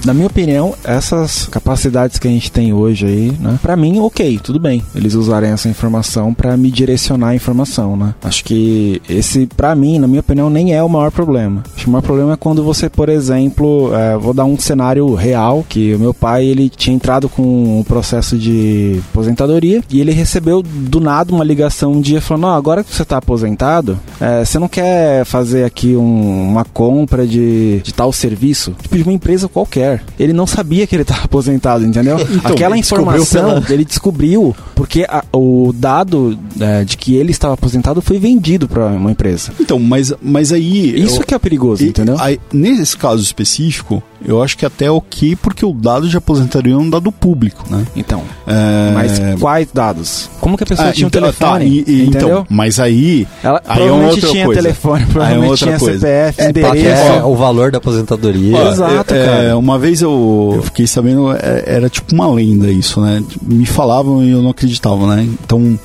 [0.05, 3.59] Na minha opinião, essas capacidades que a gente tem hoje aí, né?
[3.61, 4.81] Pra mim, ok, tudo bem.
[4.95, 8.15] Eles usarem essa informação pra me direcionar a informação, né?
[8.23, 11.61] Acho que esse, pra mim, na minha opinião, nem é o maior problema.
[11.75, 15.13] Acho que o maior problema é quando você, por exemplo, é, vou dar um cenário
[15.13, 20.13] real, que o meu pai, ele tinha entrado com um processo de aposentadoria e ele
[20.13, 24.45] recebeu do nada uma ligação um dia falando, ó, agora que você tá aposentado, é,
[24.45, 28.73] você não quer fazer aqui um- uma compra de, de tal serviço?
[28.81, 29.86] Tipo, de uma empresa qualquer.
[30.19, 32.17] Ele não sabia que ele estava aposentado, entendeu?
[32.37, 37.53] Então, Aquela ele informação ele descobriu porque a- o dado é, de que ele estava
[37.53, 39.51] aposentado foi vendido para uma empresa.
[39.59, 40.99] Então, mas, mas aí.
[41.01, 42.15] Isso eu- que é perigoso, e- entendeu?
[42.19, 46.73] aí, nesse caso específico, eu acho que até é ok, porque o dado de aposentadoria
[46.73, 47.85] é um dado público, né?
[47.95, 50.29] Então, É, mas quais dados?
[50.39, 51.59] Como que a pessoa ah, tinha um então, telefone?
[51.59, 52.27] tá, e- e- entendeu?
[52.29, 53.27] então, mas aí.
[53.43, 54.61] Ela aí é uma provavelmente outra tinha coisa.
[54.61, 55.99] telefone, Aí é provavelmente outra tinha coisa.
[55.99, 57.01] CPF, É, endereço.
[57.13, 58.57] é o valor da aposentadoria.
[58.57, 59.43] Ó, Exato, é, cara.
[59.43, 63.23] é, uma vez eu, eu fiquei sabendo, é, era tipo uma lenda isso, né?
[63.41, 65.27] Me falavam e eu não acreditava, né?
[65.43, 65.77] Então,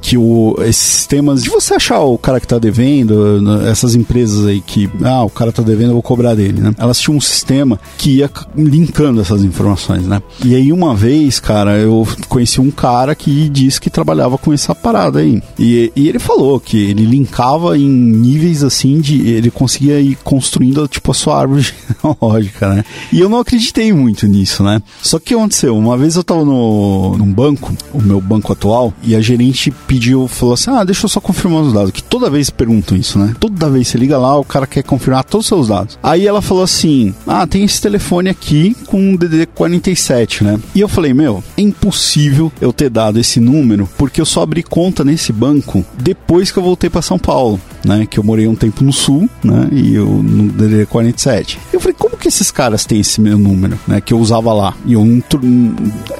[0.00, 4.46] que o, esses sistemas de você achar o cara que tá devendo, né, essas empresas
[4.46, 6.72] aí que, ah, o cara tá devendo, eu vou cobrar dele, né?
[6.78, 10.22] Elas tinham um sistema que ia linkando essas informações, né?
[10.44, 14.74] E aí uma vez, cara, eu conheci um cara que disse que trabalhava com essa
[14.74, 15.42] parada aí.
[15.58, 19.28] E, e ele falou que ele linkava em níveis assim de.
[19.28, 21.62] Ele conseguia ir construindo, tipo, a sua árvore
[22.02, 22.84] genealógica, né?
[23.12, 24.82] E eu não acreditei muito nisso, né?
[25.02, 25.76] Só que aconteceu?
[25.76, 30.26] Uma vez eu tava no, num banco, o meu banco atual, e a gerente pediu,
[30.28, 31.90] falou assim: Ah, deixa eu só confirmar os dados.
[31.90, 33.34] Que toda vez perguntam isso, né?
[33.38, 35.98] Toda vez você liga lá, o cara quer confirmar todos os seus dados.
[36.02, 40.60] Aí ela falou assim: Ah, tem esse telefone aqui com um DDD 47, né?
[40.74, 44.62] E eu falei: Meu, é impossível eu ter dado esse número, porque eu só abri
[44.62, 48.06] conta nesse banco depois que eu voltei para São Paulo, né?
[48.08, 49.68] Que eu morei um tempo no sul, né?
[49.72, 51.58] E eu no DDD 47.
[51.72, 54.00] Eu falei: Como que esses caras têm esse meu número, né?
[54.00, 54.74] Que eu usava lá.
[54.86, 55.22] E eu não,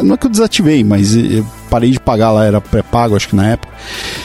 [0.03, 3.37] não é que eu desativei, mas eu parei de pagar lá, era pré-pago, acho que
[3.37, 3.73] na época.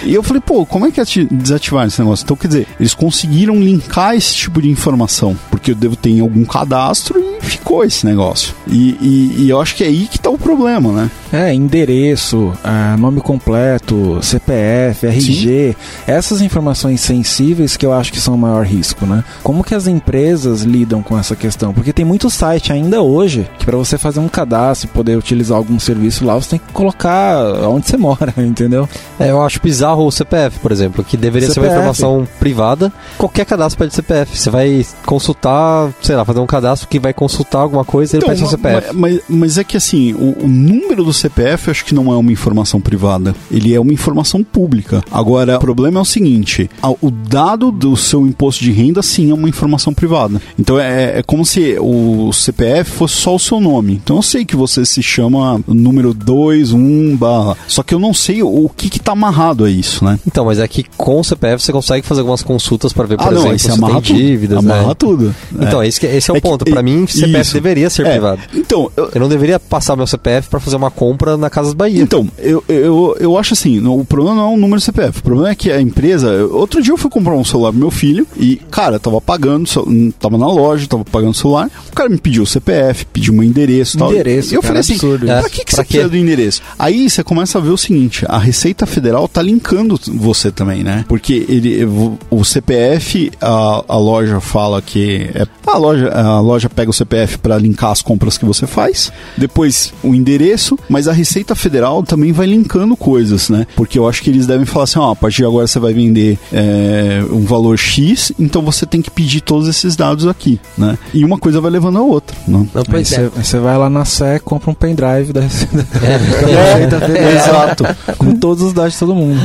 [0.03, 2.23] E eu falei, pô, como é que é ati- desativar esse negócio?
[2.23, 6.21] Então, quer dizer, eles conseguiram linkar esse tipo de informação, porque eu devo ter em
[6.21, 8.53] algum cadastro e ficou esse negócio.
[8.67, 11.11] E, e- e eu acho que é aí que tá o problema, né?
[11.31, 15.75] É, endereço, ah, nome completo, CPF, RG,
[16.07, 19.23] essas informações sensíveis que eu acho que são o maior risco, né?
[19.43, 21.73] Como que as empresas lidam com essa questão?
[21.73, 25.57] Porque tem muito site ainda hoje que para você fazer um cadastro e poder utilizar
[25.57, 27.37] algum serviço lá, você tem que colocar
[27.67, 28.87] onde você mora, entendeu?
[29.19, 31.67] É, eu acho bizarro o CPF, por exemplo, que deveria ser CPF.
[31.73, 32.91] uma informação privada.
[33.17, 34.37] Qualquer cadastro pede CPF.
[34.37, 38.39] Você vai consultar, sei lá, fazer um cadastro que vai consultar alguma coisa, ele pede
[38.39, 38.88] seu CPF.
[38.89, 42.11] Então, Mas, mas é que assim, o, o número do CPF eu acho que não
[42.11, 43.36] é uma informação privada.
[43.51, 45.03] Ele é uma informação pública.
[45.11, 49.31] Agora, o problema é o seguinte: a- o dado do seu imposto de renda sim
[49.31, 50.41] é uma informação privada.
[50.57, 53.93] Então é, é como se o CPF fosse só o seu nome.
[54.03, 57.57] Então eu sei que você se chama número 2, 1, barra.
[57.67, 60.19] Só que eu não sei o, o que que tá amarrado a isso, né?
[60.27, 63.27] Então, mas é que com o CPF você consegue fazer algumas consultas para ver, por
[63.27, 64.17] ah, não, aí exemplo, você se amarra tem tudo.
[64.17, 64.93] dívidas, amarra né?
[64.97, 65.36] tudo.
[65.59, 65.88] Então, É.
[65.88, 66.65] esse, que- esse é o É ponto.
[66.65, 68.11] Pra mim, CPF deveria ser É.
[68.11, 68.41] privado.
[68.53, 72.01] Então, eu, Eu não deveria passar meu CPF para fazer uma compra na Casas Bahia.
[72.01, 75.19] Então, eu, eu, eu acho assim, não- o problema não é o número do CPF,
[75.19, 76.45] o problema é que a empresa.
[76.47, 80.11] Outro dia eu fui comprar um celular pro meu filho e, cara, tava pagando, hum,
[80.19, 83.43] tava na loja, tava pagando o celular, o cara me pediu o CPF, pediu meu
[83.43, 84.11] endereço tal.
[84.11, 85.49] Endereço, E eu cara, falei assim, absurdo pra isso.
[85.49, 86.09] que, que Pra você precisa quê?
[86.09, 86.61] do endereço?
[86.78, 91.05] Aí você começa a ver o seguinte, a Receita Federal tá linkando você também, né?
[91.07, 91.86] Porque ele,
[92.30, 97.14] o CPF, a, a loja fala que é, a loja, a loja pega o CPF
[97.41, 102.32] para linkar as compras que você faz, depois o endereço, mas a Receita Federal também
[102.32, 103.68] vai linkando coisas, né?
[103.76, 105.93] Porque eu acho que eles devem falar assim, ó, a partir de agora você vai
[105.93, 110.97] vender é, um valor X, então você tem que pedir todos esses dados aqui, né?
[111.13, 112.66] E uma coisa vai levando a outra, né?
[112.74, 113.30] Não, pois é.
[113.30, 115.86] você vai lá na Sé, compra um pendrive da Receita
[117.16, 117.84] É, exato.
[118.18, 119.39] com todos os dados de todo mundo.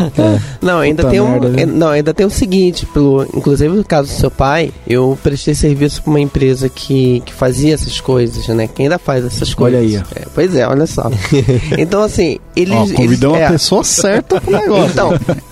[0.60, 3.84] Não, ainda Puta tem um, merda, é, não, ainda tem o seguinte, pelo, inclusive no
[3.84, 8.46] caso do seu pai, eu prestei serviço para uma empresa que, que fazia essas coisas,
[8.48, 8.66] né?
[8.66, 10.02] Que ainda faz essas Olha coisas.
[10.02, 10.20] aí, ó.
[10.20, 11.10] É, pois é, olha só.
[11.78, 14.90] então assim, eles, Ó, convidamos eles, a é, pessoa certa pro negócio.
[14.90, 15.10] Então,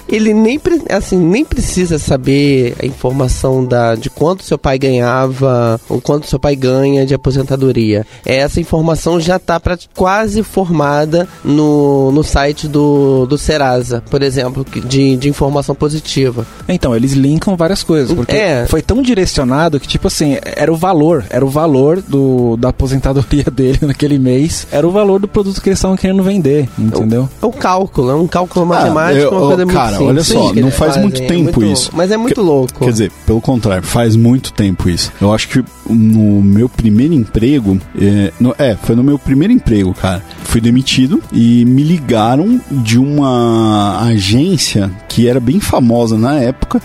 [0.08, 6.00] ele nem, assim, nem precisa saber a informação da, de quanto seu pai ganhava, ou
[6.00, 8.06] quanto seu pai ganha de aposentadoria.
[8.24, 9.60] Essa informação já está
[9.94, 16.46] quase formada no, no site do, do Serasa, por exemplo, de, de informação positiva.
[16.68, 18.66] Então, eles linkam várias coisas, porque É.
[18.66, 23.44] foi tão direcionado que, tipo assim, era o valor, era o valor do, da aposentadoria
[23.52, 27.28] dele naquele mês, era o valor do produto que eles estavam querendo vender, entendeu?
[27.42, 30.52] É um cálculo, é um cálculo matemático, eu- uma coisa muito cara, simples olha só,
[30.52, 31.90] que não faz fazem, muito é tempo muito- isso.
[31.94, 32.84] Mas é muito Que- louco.
[32.84, 35.12] Quer dizer, pelo contrário, faz muito tempo isso.
[35.20, 39.94] Eu acho que no meu primeiro emprego, é, no- é, foi no meu primeiro emprego,
[39.94, 40.22] cara.
[40.48, 46.80] Fui demitido e me ligaram de uma agência que era bem famosa na época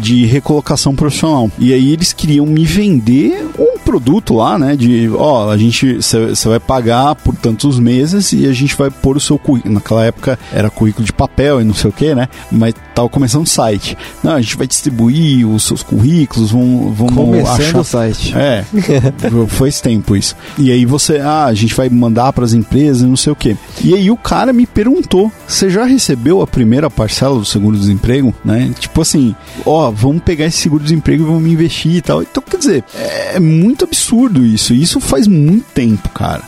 [0.00, 1.48] de recolocação profissional.
[1.56, 4.74] E aí eles queriam me vender um produto lá, né?
[4.74, 9.16] De, ó, a gente, você vai pagar por tantos meses e a gente vai pôr
[9.16, 9.74] o seu currículo.
[9.74, 12.28] Naquela época era currículo de papel e não sei o que, né?
[12.50, 13.96] Mas tava começando o site.
[14.24, 18.34] Não, a gente vai distribuir os seus currículos, vão, Começando achar o site.
[18.36, 18.64] é,
[19.46, 20.34] foi tempo isso.
[20.58, 23.36] E aí você, ah, a gente vai mandar para as empresas e não sei o
[23.36, 23.56] quê.
[23.82, 28.72] E aí o cara me perguntou: "Você já recebeu a primeira parcela do seguro-desemprego?", né?
[28.78, 29.34] Tipo assim,
[29.64, 32.22] ó, vamos pegar esse seguro-desemprego e vamos investir e tal.
[32.22, 34.74] Então, quer dizer, é muito absurdo isso.
[34.74, 36.42] Isso faz muito tempo, cara.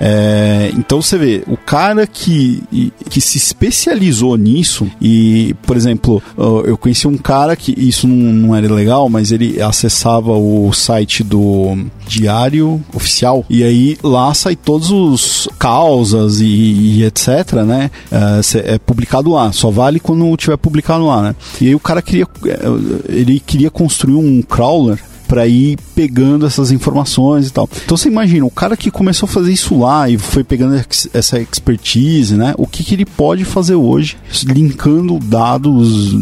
[0.00, 2.62] É, então você vê, o cara que,
[3.08, 6.22] que se especializou nisso, e, por exemplo,
[6.64, 11.22] eu conheci um cara que isso não, não era legal, mas ele acessava o site
[11.22, 11.76] do
[12.06, 15.48] Diário Oficial, e aí lá sai todos os
[15.82, 17.90] causas e, e etc, né?
[18.10, 21.36] É, é publicado lá, só vale quando tiver publicado lá, né?
[21.60, 24.98] E aí o cara queria, é, ele queria construir um crawler
[25.32, 27.66] para ir pegando essas informações e tal.
[27.86, 31.08] Então você imagina, o cara que começou a fazer isso lá e foi pegando ex-
[31.14, 32.52] essa expertise, né?
[32.58, 36.14] O que, que ele pode fazer hoje, linkando dados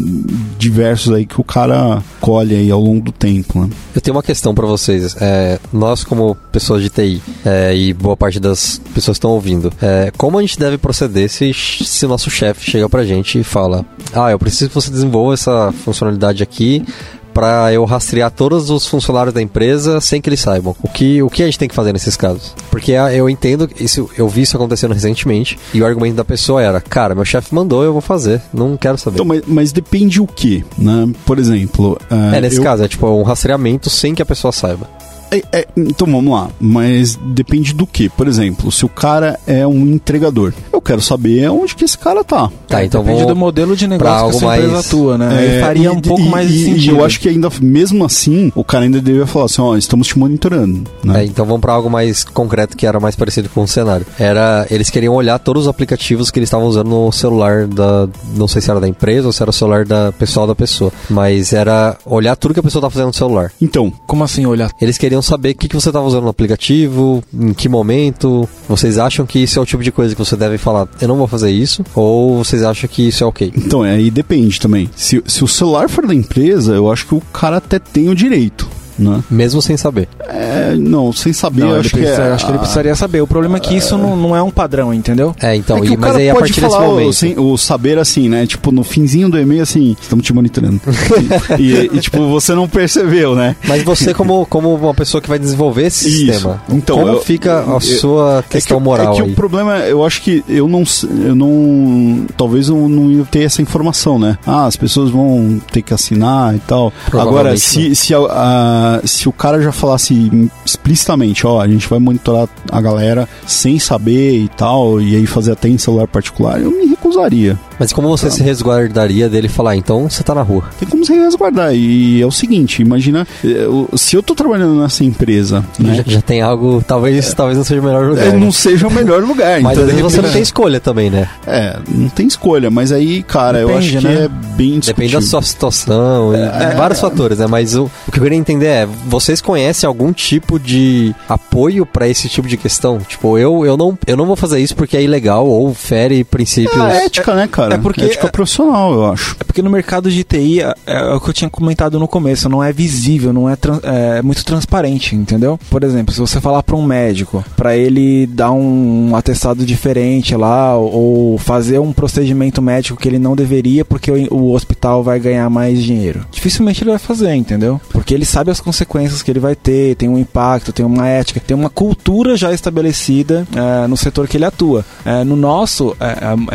[0.57, 3.69] diversos aí que o cara colhe aí ao longo do tempo, né?
[3.93, 5.13] Eu tenho uma questão pra vocês.
[5.19, 10.09] É, nós, como pessoas de TI, é, e boa parte das pessoas estão ouvindo, é,
[10.17, 14.31] como a gente deve proceder se, se nosso chefe chega pra gente e fala: Ah,
[14.31, 16.85] eu preciso que você desenvolva essa funcionalidade aqui
[17.33, 20.75] pra eu rastrear todos os funcionários da empresa sem que eles saibam.
[20.81, 22.53] O que, o que a gente tem que fazer nesses casos?
[22.69, 26.79] Porque eu entendo, isso, eu vi isso acontecendo recentemente, e o argumento da pessoa era:
[26.81, 29.15] Cara, meu chefe mandou, eu vou fazer, não quero saber.
[29.15, 31.09] Então, mas, mas depende o que, né?
[31.25, 31.97] Por exemplo...
[32.09, 34.89] é, nesse eu- caso, é tipo um rastreamento sem que a pessoa saiba.
[35.31, 38.09] É, é, então vamos lá, mas depende do que.
[38.09, 42.23] Por exemplo, se o cara é um entregador, eu quero saber onde que esse cara
[42.23, 42.51] tá.
[42.67, 45.29] Tá, então Depende vamos do modelo de negócio que essa empresa mais- atua, né?
[45.31, 46.83] Aí É, faria e- um pouco e- mais e- sentido.
[46.83, 50.07] E eu acho que ainda, mesmo assim, o cara ainda deveria falar assim, ó, estamos
[50.07, 51.21] te monitorando, né?
[51.21, 54.05] É, então vamos pra algo mais concreto que era mais parecido com o cenário.
[54.19, 58.47] Era, eles queriam olhar todos os aplicativos que eles estavam usando no celular da, não
[58.49, 61.53] sei se era da empresa ou se era o celular da pessoal da pessoa, mas
[61.53, 63.51] era olhar tudo que a pessoa tá fazendo no celular.
[63.61, 64.71] Então, Como assim olhar?
[64.81, 68.47] Eles queriam saber o que, que você estava usando no aplicativo, em que momento.
[68.67, 71.17] Vocês acham que isso é o tipo de coisa que você deve falar, eu não
[71.17, 71.83] vou fazer isso?
[71.95, 73.51] Ou vocês acham que isso é ok?
[73.55, 74.89] então é, aí depende também.
[74.95, 78.15] Se, se o celular for da empresa, eu acho que o cara até tem o
[78.15, 78.67] direito,
[79.01, 79.23] né?
[79.29, 80.07] Mesmo sem saber.
[80.27, 83.21] É, não, sem saber, Não, acho que precisa- é, acho que ele precisaria saber.
[83.21, 85.35] O problema é que isso não, não é um padrão, entendeu?
[85.41, 87.13] É, então, é que e- o mas cara aí a partir desse falar o, momento.
[87.13, 88.45] sem- o saber assim, né?
[88.45, 90.79] Tipo, no finzinho do e-mail, assim, estamos te monitorando.
[91.59, 93.55] e, e, tipo, você não percebeu, né?
[93.65, 96.31] Mas você, como, como uma pessoa que vai desenvolver esse Isso.
[96.33, 99.31] sistema, Então, como eu- fica a eu- sua questão é que, moral é que aí?
[99.31, 100.83] o problema, eu acho que eu não,
[101.25, 104.37] eu não, talvez eu não ia ter essa informação, né?
[104.45, 106.91] Ah, as pessoas vão ter que assinar e tal.
[107.11, 111.99] Agora, se, se, a- a- se o cara já falasse explicitamente, ó, a gente vai
[111.99, 116.71] monitorar a galera sem saber e tal, e aí fazer até em celular particular, eu
[116.71, 117.59] me recusaria.
[117.77, 120.63] Mas como você se resguardaria dele falar, então você tá na rua?
[120.79, 121.73] Tem como se resguardar.
[121.73, 125.95] E é o seguinte, imagina, eh, se eu tô trabalhando nessa empresa, né?
[125.95, 128.27] Já, já tem algo, talvez, talvez não seja o melhor lugar.
[128.27, 128.37] É, né?
[128.37, 129.59] não seja o melhor lugar.
[129.61, 131.27] Mas então, às vezes você não tem escolha também, né?
[131.45, 134.25] É, não tem escolha, mas aí, cara, eu Depende, acho que né?
[134.25, 135.21] é bem Depende da discutível.
[135.21, 137.47] sua situação e vários fatores, né?
[137.47, 142.07] Mas o, o que eu queria entender é, vocês conhecem algum tipo de apoio pra
[142.07, 142.99] esse tipo de questão?
[142.99, 146.77] Tipo, eu, eu, não, eu não vou fazer isso porque é ilegal ou fere princípios.
[147.01, 147.75] É ética, né, cara?
[147.75, 149.35] é porque- ética profissional, eu acho.
[149.39, 152.47] É porque no mercado de TI, é, é o que eu tinha comentado no começo,
[152.49, 155.59] não é visível, não é, é muito transparente, entendeu?
[155.69, 160.75] Por exemplo, se você falar para um médico, para ele dar um atestado diferente lá,
[160.77, 165.19] ou, ou fazer um procedimento médico que ele não deveria porque o, o hospital vai
[165.19, 167.79] ganhar mais dinheiro, dificilmente ele vai fazer, entendeu?
[167.91, 171.39] Porque ele sabe as consequências que ele vai ter, tem um impacto, tem uma ética,
[171.39, 174.85] tem uma cultura já estabelecida é, no setor que ele atua.
[175.05, 176.05] É, no nosso, é,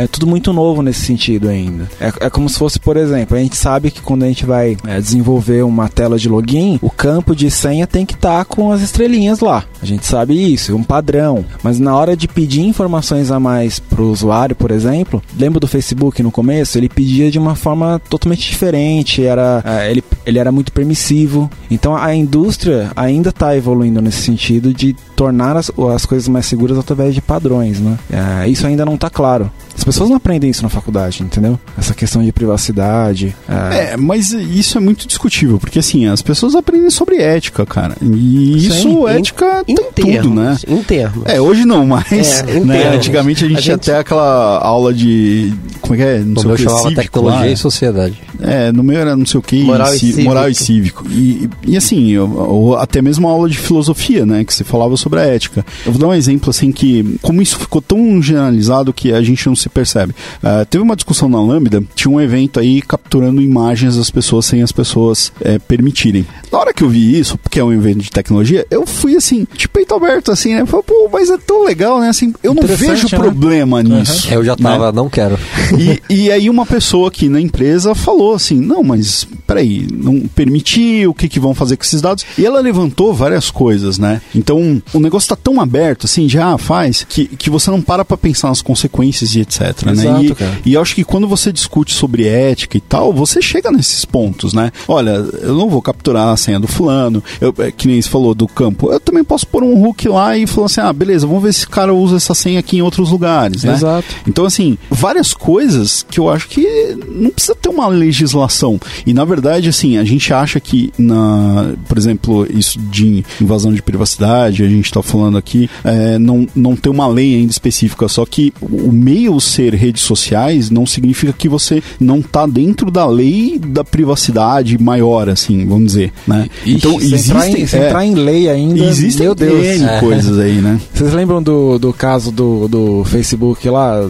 [0.00, 1.88] é- é tudo muito novo nesse sentido ainda.
[2.00, 4.76] É, é como se fosse, por exemplo, a gente sabe que quando a gente vai
[4.86, 8.82] é, desenvolver uma tela de login, o campo de senha tem que estar com as
[8.82, 9.64] estrelinhas lá.
[9.80, 11.44] A gente sabe isso, é um padrão.
[11.62, 15.66] Mas na hora de pedir informações a mais para o usuário, por exemplo, lembra do
[15.66, 16.78] Facebook no começo?
[16.78, 21.50] Ele pedia de uma forma totalmente diferente, era, é, ele, ele era muito permissivo.
[21.70, 26.78] Então a indústria ainda está evoluindo nesse sentido de tornar as, as coisas mais seguras
[26.78, 27.98] através de padrões, né?
[28.10, 29.50] É, isso ainda não está claro.
[29.76, 31.58] As pessoas não aprendem isso na faculdade, entendeu?
[31.78, 33.34] Essa questão de privacidade.
[33.48, 37.96] é, É, mas isso é muito discutível, porque assim, as pessoas aprendem sobre ética, cara.
[38.02, 40.56] E Sim, isso, em- ética Em tem termos, tudo, né?
[40.68, 41.22] Em termos.
[41.26, 44.58] É, hoje não, mas É, em né, antigamente a gente A tinha gente- até aquela
[44.58, 45.52] aula de.
[45.80, 46.18] Como é que é?
[46.20, 47.48] Não O sei o que, chamava cívico tecnologia lá.
[47.48, 48.22] e sociedade.
[48.40, 50.22] É, no meu era não sei o que, Moral e cívico.
[50.22, 51.06] moral e cívico.
[51.10, 54.96] E, e assim, eu- ou até mesmo a aula de filosofia, né, que você falava
[54.96, 55.64] sobre a ética.
[55.84, 59.46] Eu vou dar um exemplo, assim, que como isso ficou tão generalizado que a gente
[59.46, 60.05] não se percebe.
[60.42, 64.62] Ah, teve uma discussão na Lambda, tinha um evento aí capturando imagens das pessoas sem
[64.62, 66.26] as pessoas eh, permitirem.
[66.50, 69.46] Na hora que eu vi isso, porque é um evento de tecnologia, eu fui assim,
[69.54, 70.64] de peito aberto, assim, né?
[70.66, 72.08] Falei, pô, mas é tão legal, né?
[72.08, 73.18] Assim, eu não vejo né?
[73.18, 74.32] problema nisso.
[74.32, 74.62] Eu já né?
[74.62, 75.38] tava, não quero.
[75.78, 81.06] E, e aí uma pessoa aqui na empresa falou assim, não, mas peraí, não permitir,
[81.06, 82.24] o que que vão fazer com esses dados?
[82.36, 84.20] E ela levantou várias coisas, né?
[84.34, 88.16] Então, o negócio tá tão aberto, assim, já faz, que, que você não para pra
[88.16, 89.95] pensar nas consequências e etc, né?
[90.02, 90.58] Exato, E, cara.
[90.64, 94.52] e eu acho que quando você discute sobre ética e tal, você chega nesses pontos,
[94.52, 94.70] né?
[94.88, 95.10] Olha,
[95.42, 98.46] eu não vou capturar a senha do fulano, eu, é, que nem você falou do
[98.46, 101.52] campo, eu também posso pôr um hook lá e falou assim: ah, beleza, vamos ver
[101.52, 103.74] se esse cara usa essa senha aqui em outros lugares, né?
[103.74, 104.06] Exato.
[104.26, 108.78] Então, assim, várias coisas que eu acho que não precisa ter uma legislação.
[109.06, 113.82] E, na verdade, assim, a gente acha que, na, por exemplo, isso de invasão de
[113.82, 118.24] privacidade, a gente está falando aqui, é, não, não tem uma lei ainda específica, só
[118.26, 123.58] que o meio ser redes sociais não significa que você não está dentro da lei
[123.58, 126.48] da privacidade maior, assim, vamos dizer, né?
[126.64, 129.64] Ixi, então, se entrar, em, se é, entrar em lei ainda, existem meu Deus.
[129.64, 130.00] N É.
[130.00, 130.80] coisas aí, né?
[130.94, 134.00] Vocês lembram do, do caso do, do Facebook lá,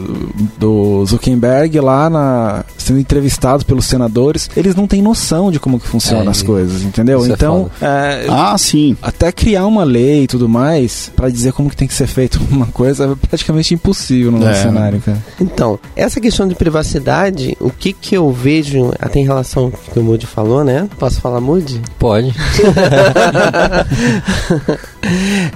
[0.59, 4.51] do Zuckerberg lá na, sendo entrevistado pelos senadores?
[4.57, 7.25] Eles não têm noção de como que funcionam É, as coisas, entendeu?
[7.25, 8.97] é então, é, Ah, sim.
[9.03, 12.41] até criar uma lei e tudo mais pra dizer como que tem que ser feito
[12.51, 14.63] uma coisa é praticamente impossível no nosso É.
[14.63, 15.23] cenário, cara.
[15.41, 19.99] Então, essa questão de privacidade, o que que eu vejo, até em relação ao que
[19.99, 20.89] o Moody falou, né?
[20.99, 21.81] Posso falar Moody?
[21.99, 22.35] Pode.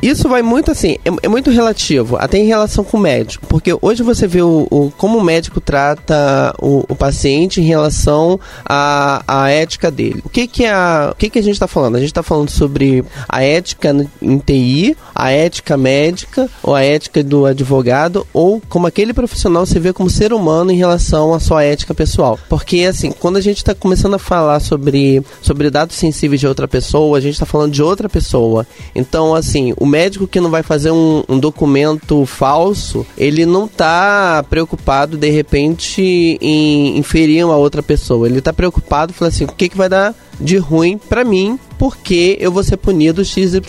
[0.00, 3.46] Isso vai muito assim, é, é muito relativo, até em relação com o médico.
[3.46, 8.38] Porque hoje você vê o, o- como o médico trata o, o paciente em relação
[8.64, 10.22] à, à ética dele.
[10.24, 11.96] O que, que, é a, o que, que a gente está falando?
[11.96, 17.22] A gente está falando sobre a ética em TI, a ética médica, ou a ética
[17.22, 21.62] do advogado, ou como aquele profissional se vê como ser humano em relação à sua
[21.62, 22.38] ética pessoal.
[22.48, 26.66] Porque, assim, quando a gente está começando a falar sobre, sobre dados sensíveis de outra
[26.66, 28.66] pessoa, a gente está falando de outra pessoa.
[28.94, 34.42] Então, assim, o médico que não vai fazer um, um documento falso, ele não tá
[34.48, 38.26] preocupado, de repente, em, em ferir uma outra pessoa.
[38.26, 42.38] Ele tá preocupado, falando assim, o que, que vai dar de ruim pra mim, porque
[42.40, 43.61] eu vou ser punido XYZ.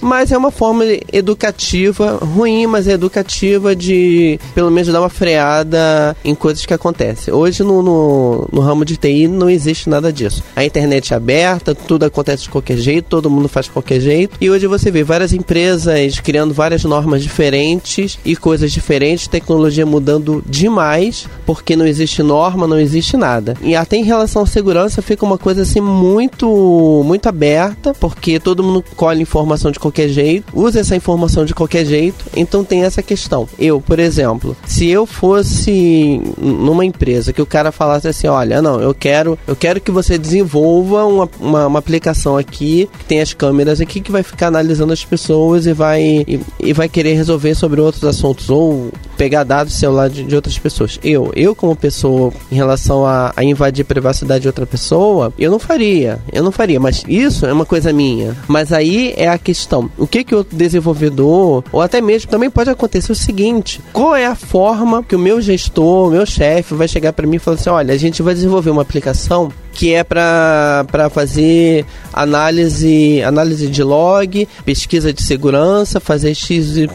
[0.00, 6.16] Mas é uma forma educativa, ruim, mas é educativa de, pelo menos, dar uma freada
[6.24, 7.32] em coisas que acontecem.
[7.32, 10.42] Hoje, no, no, no ramo de TI, não existe nada disso.
[10.54, 14.36] A internet é aberta, tudo acontece de qualquer jeito, todo mundo faz de qualquer jeito.
[14.40, 20.42] E hoje você vê várias empresas criando várias normas diferentes e coisas diferentes, tecnologia mudando
[20.46, 23.56] demais, porque não existe norma, não existe nada.
[23.62, 28.62] E até em relação à segurança, fica uma coisa assim muito, muito aberta, porque todo
[28.62, 33.02] mundo colhe informação de qualquer jeito, usa essa informação de qualquer jeito, então tem essa
[33.02, 33.48] questão.
[33.58, 38.80] Eu, por exemplo, se eu fosse numa empresa que o cara falasse assim, olha, não,
[38.80, 43.32] eu quero, eu quero que você desenvolva uma, uma, uma aplicação aqui, que tem as
[43.32, 47.54] câmeras aqui, que vai ficar analisando as pessoas e vai, e, e vai querer resolver
[47.54, 50.98] sobre outros assuntos, ou pegar dados do celular de, de outras pessoas.
[51.02, 55.50] Eu, eu como pessoa, em relação a, a invadir a privacidade de outra pessoa, eu
[55.50, 58.36] não faria, eu não faria, mas isso é uma coisa minha.
[58.48, 62.70] Mas aí é a questão, o que que o desenvolvedor, ou até mesmo, também pode
[62.70, 66.88] acontecer o seguinte, qual é a forma que o meu gestor, o meu chefe vai
[66.88, 70.04] chegar para mim e falar assim, olha, a gente vai desenvolver uma aplicação que é
[70.04, 76.88] para fazer análise, análise de log, pesquisa de segurança, fazer XYZ,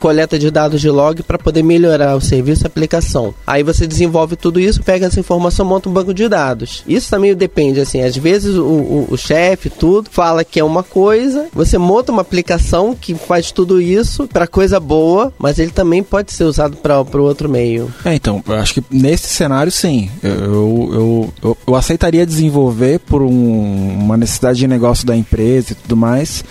[0.00, 3.32] coleta de dados de log para poder melhorar o serviço e a aplicação.
[3.46, 6.82] Aí você desenvolve tudo isso, pega essa informação, monta um banco de dados.
[6.86, 10.82] Isso também depende, assim, às vezes o, o, o chefe, tudo, fala que é uma
[10.82, 16.02] coisa, você monta uma aplicação que faz tudo isso para coisa boa, mas ele também
[16.02, 17.92] pode ser usado para o outro meio.
[18.04, 20.10] É, então, eu acho que nesse cenário, sim.
[20.22, 25.74] Eu, eu, eu, eu, aceitaria desenvolver por um- uma necessidade de negócio da empresa e
[25.74, 26.42] tudo mais.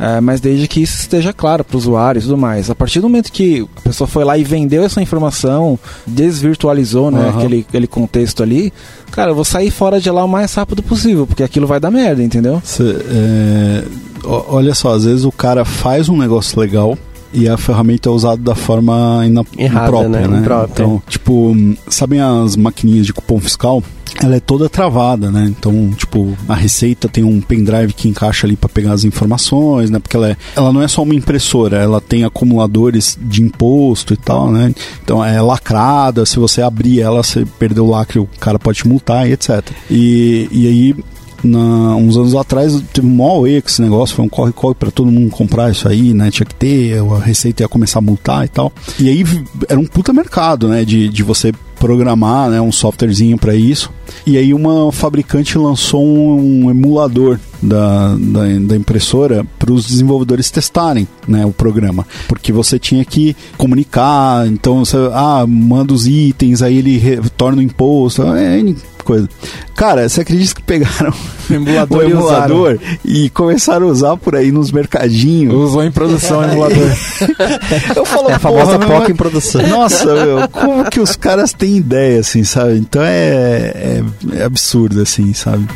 [0.00, 2.68] é, mas desde que isso esteja claro para o usuário e tudo mais.
[2.68, 5.78] A partir do momento que a pessoa foi lá e vendeu essa informação,
[6.26, 7.38] desvirtualizou né, Aham.
[7.38, 8.72] aquele, aquele contexto ali,
[9.12, 11.90] cara, eu vou sair fora de lá o mais rápido possível, porque aquilo vai dar
[11.92, 12.60] merda, entendeu?
[12.64, 13.84] Cê, é,
[14.24, 16.98] olha só, às vezes o cara faz um negócio legal
[17.32, 20.26] e a ferramenta é usada da forma ina- Errada, imprópria, né?
[20.28, 20.38] né?
[20.40, 20.84] Imprópria.
[20.84, 23.82] Então, tipo, hum, sabem as maquininhas de cupom fiscal?
[24.20, 25.46] Ela é toda travada, né?
[25.48, 29.98] Então, tipo, a Receita tem um pendrive que encaixa ali para pegar as informações, né?
[29.98, 34.16] Porque ela, é, ela não é só uma impressora, ela tem acumuladores de imposto e
[34.16, 34.74] tal, né?
[35.02, 38.88] Então é lacrada, se você abrir ela, você perdeu o lacre, o cara pode te
[38.88, 39.62] multar e etc.
[39.90, 40.96] E, e aí
[41.42, 45.10] na- uns anos atrás teve um maior com esse negócio, foi um corre-corre para todo
[45.10, 46.30] mundo comprar isso aí, né?
[46.30, 48.72] Tinha que ter, a receita ia começar a multar e tal.
[49.00, 49.24] E aí
[49.68, 50.84] era um puta mercado, né?
[50.84, 51.52] De, de você
[51.82, 53.90] programar né, um softwarezinho para isso.
[54.24, 60.48] E aí uma fabricante lançou um, um emulador da, da, da impressora para os desenvolvedores
[60.48, 62.06] testarem né, o programa.
[62.28, 67.62] Porque você tinha que comunicar, então você ah, manda os itens, aí ele retorna o
[67.62, 69.28] imposto, é N coisa.
[69.74, 71.12] Cara, você acredita que pegaram
[71.50, 75.54] Emulador o e emulador e começaram a usar por aí nos mercadinhos?
[75.54, 76.76] Usou em produção o emulador.
[77.96, 79.66] Eu falo, É a famosa POC em produção.
[79.66, 82.78] nossa, meu, como que os caras têm ideia, assim, sabe?
[82.78, 84.04] Então é, é,
[84.38, 85.66] é absurdo, assim, sabe?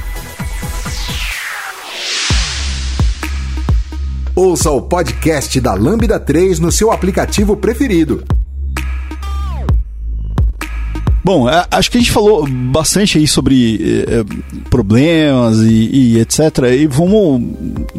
[4.34, 8.22] Ouça o podcast da Lambda 3 no seu aplicativo preferido.
[11.26, 14.24] Bom, acho que a gente falou bastante aí sobre eh,
[14.70, 16.40] problemas e, e, etc.
[16.72, 17.42] E vamos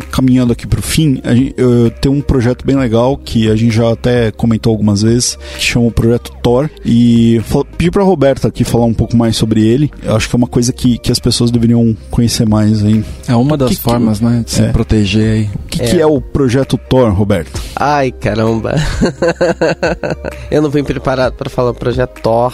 [0.09, 1.19] caminhando aqui para o fim.
[1.25, 5.01] A gente, eu tenho um projeto bem legal que a gente já até comentou algumas
[5.01, 6.69] vezes, que chama o Projeto Thor.
[6.86, 7.41] E
[7.78, 9.91] pedi para Roberta aqui falar um pouco mais sobre ele.
[10.01, 13.03] Eu acho que é uma coisa que, que as pessoas deveriam conhecer mais aí.
[13.28, 14.71] É uma das que formas, que, né, de se é.
[14.71, 15.49] proteger aí.
[15.53, 15.86] O que é.
[15.86, 17.61] que é o Projeto Thor, Roberto?
[17.75, 18.75] Ai, caramba.
[20.49, 22.53] eu não vim preparado para falar o Projeto Thor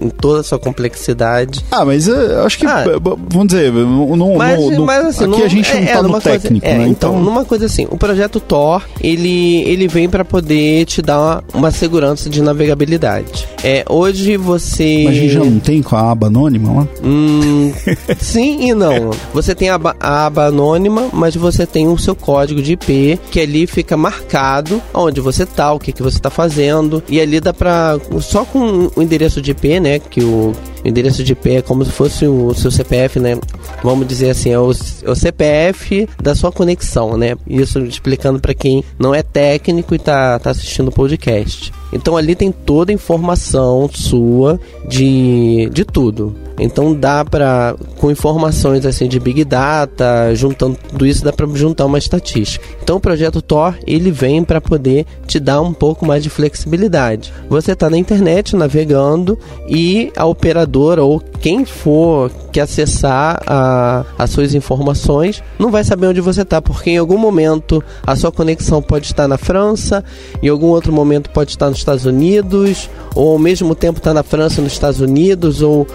[0.00, 1.64] em, toda a sua complexidade.
[1.70, 2.84] Ah, mas eu acho que, ah,
[3.28, 5.98] vamos dizer, no, mas, no, no, mas assim, aqui não, a gente não é, tá
[5.98, 6.84] é, no técnico, coisa, né?
[6.84, 11.18] É, então, numa coisa assim, o projeto Thor, ele, ele vem para poder te dar
[11.20, 13.48] uma, uma, segurança de navegabilidade.
[13.62, 15.04] É, hoje você...
[15.04, 16.88] Mas a gente já não tem com a aba anônima lá?
[17.02, 17.72] Hum,
[18.20, 19.10] sim e não.
[19.32, 23.18] Você tem a aba, a aba anônima, mas você tem o seu código de IP,
[23.30, 27.40] que ali fica marcado onde você tá, o que, que você tá fazendo, e ali
[27.40, 27.98] dá pra...
[28.20, 30.52] Só com o endereço de IP, né, que o
[30.84, 33.38] o endereço de IP é como se fosse o seu CPF, né?
[33.82, 37.36] Vamos dizer assim, é o, é o CPF da sua conexão, né?
[37.46, 41.72] Isso explicando para quem não é técnico e tá, tá assistindo o podcast.
[41.92, 44.58] Então ali tem toda a informação sua
[44.88, 46.34] de, de tudo.
[46.58, 51.86] Então dá para com informações assim de big data, juntando tudo isso dá para juntar
[51.86, 52.64] uma estatística.
[52.82, 57.32] Então o projeto Tor, ele vem para poder te dar um pouco mais de flexibilidade.
[57.48, 64.30] Você está na internet navegando e a operadora ou quem for que acessar a, as
[64.30, 68.80] suas informações não vai saber onde você está, porque em algum momento a sua conexão
[68.80, 70.04] pode estar na França,
[70.42, 74.22] em algum outro momento pode estar nos Estados Unidos, ou ao mesmo tempo está na
[74.22, 75.86] França, nos Estados Unidos, ou,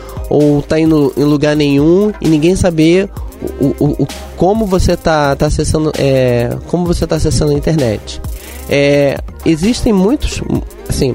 [0.59, 3.09] está em lugar nenhum e ninguém saber
[3.59, 8.21] o, o, o como você está tá acessando é, como você está acessando a internet.
[8.70, 10.41] É, existem muitos
[10.89, 11.13] assim,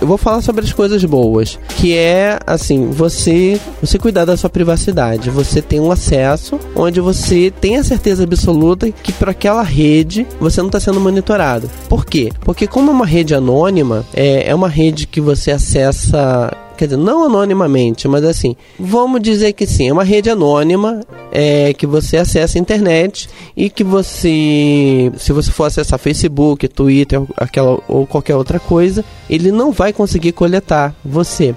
[0.00, 4.50] eu vou falar sobre as coisas boas, que é assim, você você cuidar da sua
[4.50, 10.26] privacidade, você tem um acesso onde você tem a certeza absoluta que para aquela rede
[10.38, 11.70] você não está sendo monitorado.
[11.88, 12.30] Por quê?
[12.40, 16.96] Porque como é uma rede anônima, é, é uma rede que você acessa quer dizer,
[16.96, 21.00] não anonimamente, mas assim, vamos dizer que sim, é uma rede anônima
[21.32, 27.22] é, que você acessa a internet e que você, se você for acessar Facebook, Twitter,
[27.36, 31.54] aquela ou qualquer outra coisa, ele não vai conseguir coletar você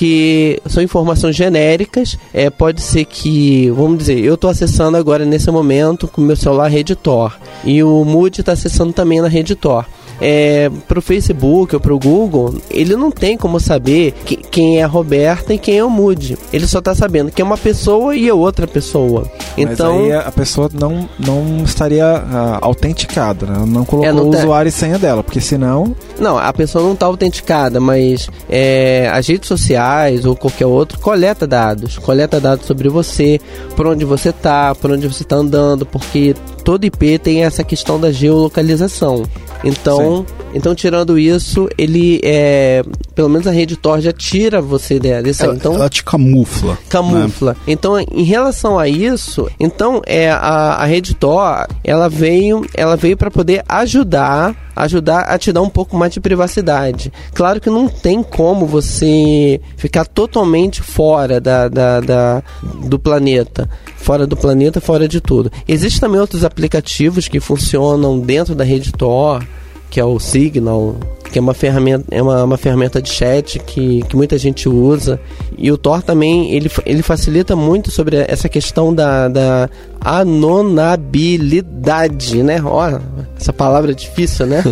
[0.00, 2.16] porque são informações genéricas.
[2.32, 6.68] É, pode ser que, vamos dizer, eu estou acessando agora nesse momento com meu celular
[6.68, 9.84] rede Tor e o Mood está acessando também na rede Tor
[10.20, 14.86] é, pro Facebook ou pro Google, ele não tem como saber que, quem é a
[14.86, 16.36] Roberta e quem é o Moody.
[16.52, 19.30] Ele só tá sabendo que é uma pessoa e é outra pessoa.
[19.56, 23.64] Então, Mas aí a pessoa não, não estaria uh, autenticada, né?
[23.66, 24.38] Não colocou é, não o tá...
[24.38, 25.96] usuário e senha dela, porque senão.
[26.18, 29.89] Não, a pessoa não está autenticada, mas é, as redes sociais
[30.24, 31.98] ou qualquer outro coleta dados.
[31.98, 33.40] Coleta dados sobre você,
[33.76, 37.98] por onde você está, por onde você está andando, porque todo IP tem essa questão
[37.98, 39.24] da geolocalização.
[39.62, 42.82] Então, então tirando isso, ele é,
[43.14, 45.44] pelo menos a rede Tor já tira você desse.
[45.44, 46.78] Ela, então, ela te camufla.
[46.88, 47.52] Camufla.
[47.52, 47.58] Né?
[47.68, 53.16] Então, em relação a isso, então é a, a rede Tor, ela veio, ela veio
[53.16, 57.12] para poder ajudar ajudar a te dar um pouco mais de privacidade.
[57.34, 62.42] Claro que não tem como você ficar totalmente fora da, da, da,
[62.86, 63.68] do planeta.
[64.00, 65.52] Fora do planeta, fora de tudo.
[65.68, 69.42] Existem também outros aplicativos que funcionam dentro da rede Tor
[69.90, 70.94] que é o Signal,
[71.30, 75.20] que é uma ferramenta, é uma, uma ferramenta de chat que, que muita gente usa.
[75.56, 79.70] E o Tor também ele, ele facilita muito sobre essa questão da, da
[80.00, 82.60] anonabilidade, né?
[82.64, 82.98] Ó,
[83.38, 84.64] essa palavra é difícil, né?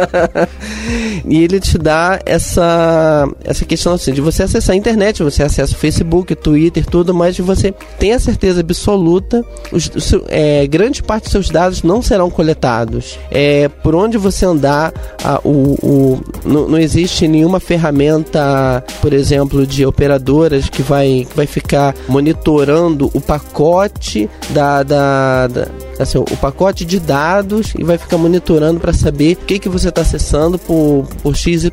[1.28, 5.74] e ele te dá essa, essa questão assim, de você acessar a internet, você acessa
[5.74, 9.90] o Facebook, Twitter, tudo, mas você tem a certeza absoluta, os,
[10.28, 13.18] é, grande parte dos seus dados não serão coletados.
[13.30, 19.66] É, por onde você andar, a, o, o, não, não existe nenhuma ferramenta, por exemplo,
[19.66, 25.68] de operadoras que vai, que vai ficar monitorando o pacote da, da, da
[26.02, 29.88] assim, o pacote de dados e vai ficar monitorando para saber o que, que você
[29.88, 31.70] está acessando por, por XYZ.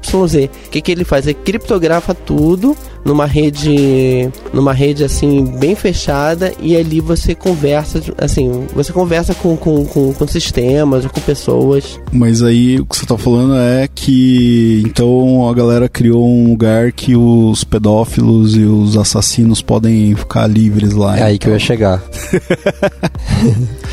[0.67, 1.25] O que, que ele faz?
[1.27, 2.75] Ele criptografa tudo
[3.07, 9.55] numa rede numa rede assim bem fechada e ali você conversa assim você conversa com,
[9.55, 14.83] com, com, com sistemas com pessoas mas aí o que você está falando é que
[14.85, 20.91] então a galera criou um lugar que os pedófilos e os assassinos podem ficar livres
[20.91, 22.03] lá é aí que eu ia chegar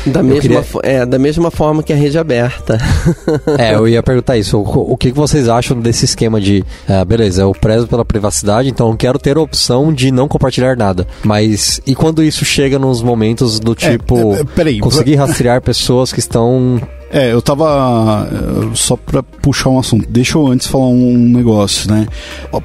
[0.05, 2.77] Da mesma, queria- é, da mesma forma que a rede aberta.
[3.57, 4.57] É, eu ia perguntar isso.
[4.57, 8.69] O, o que, que vocês acham desse esquema de, ah, beleza, eu prezo pela privacidade,
[8.69, 11.07] então eu quero ter a opção de não compartilhar nada.
[11.23, 16.11] Mas e quando isso chega nos momentos do tipo, é, é, peraí, conseguir rastrear pessoas
[16.11, 16.81] que estão
[17.15, 18.27] É, eu tava.
[18.29, 22.07] eh, Só pra puxar um assunto, deixa eu antes falar um negócio, né?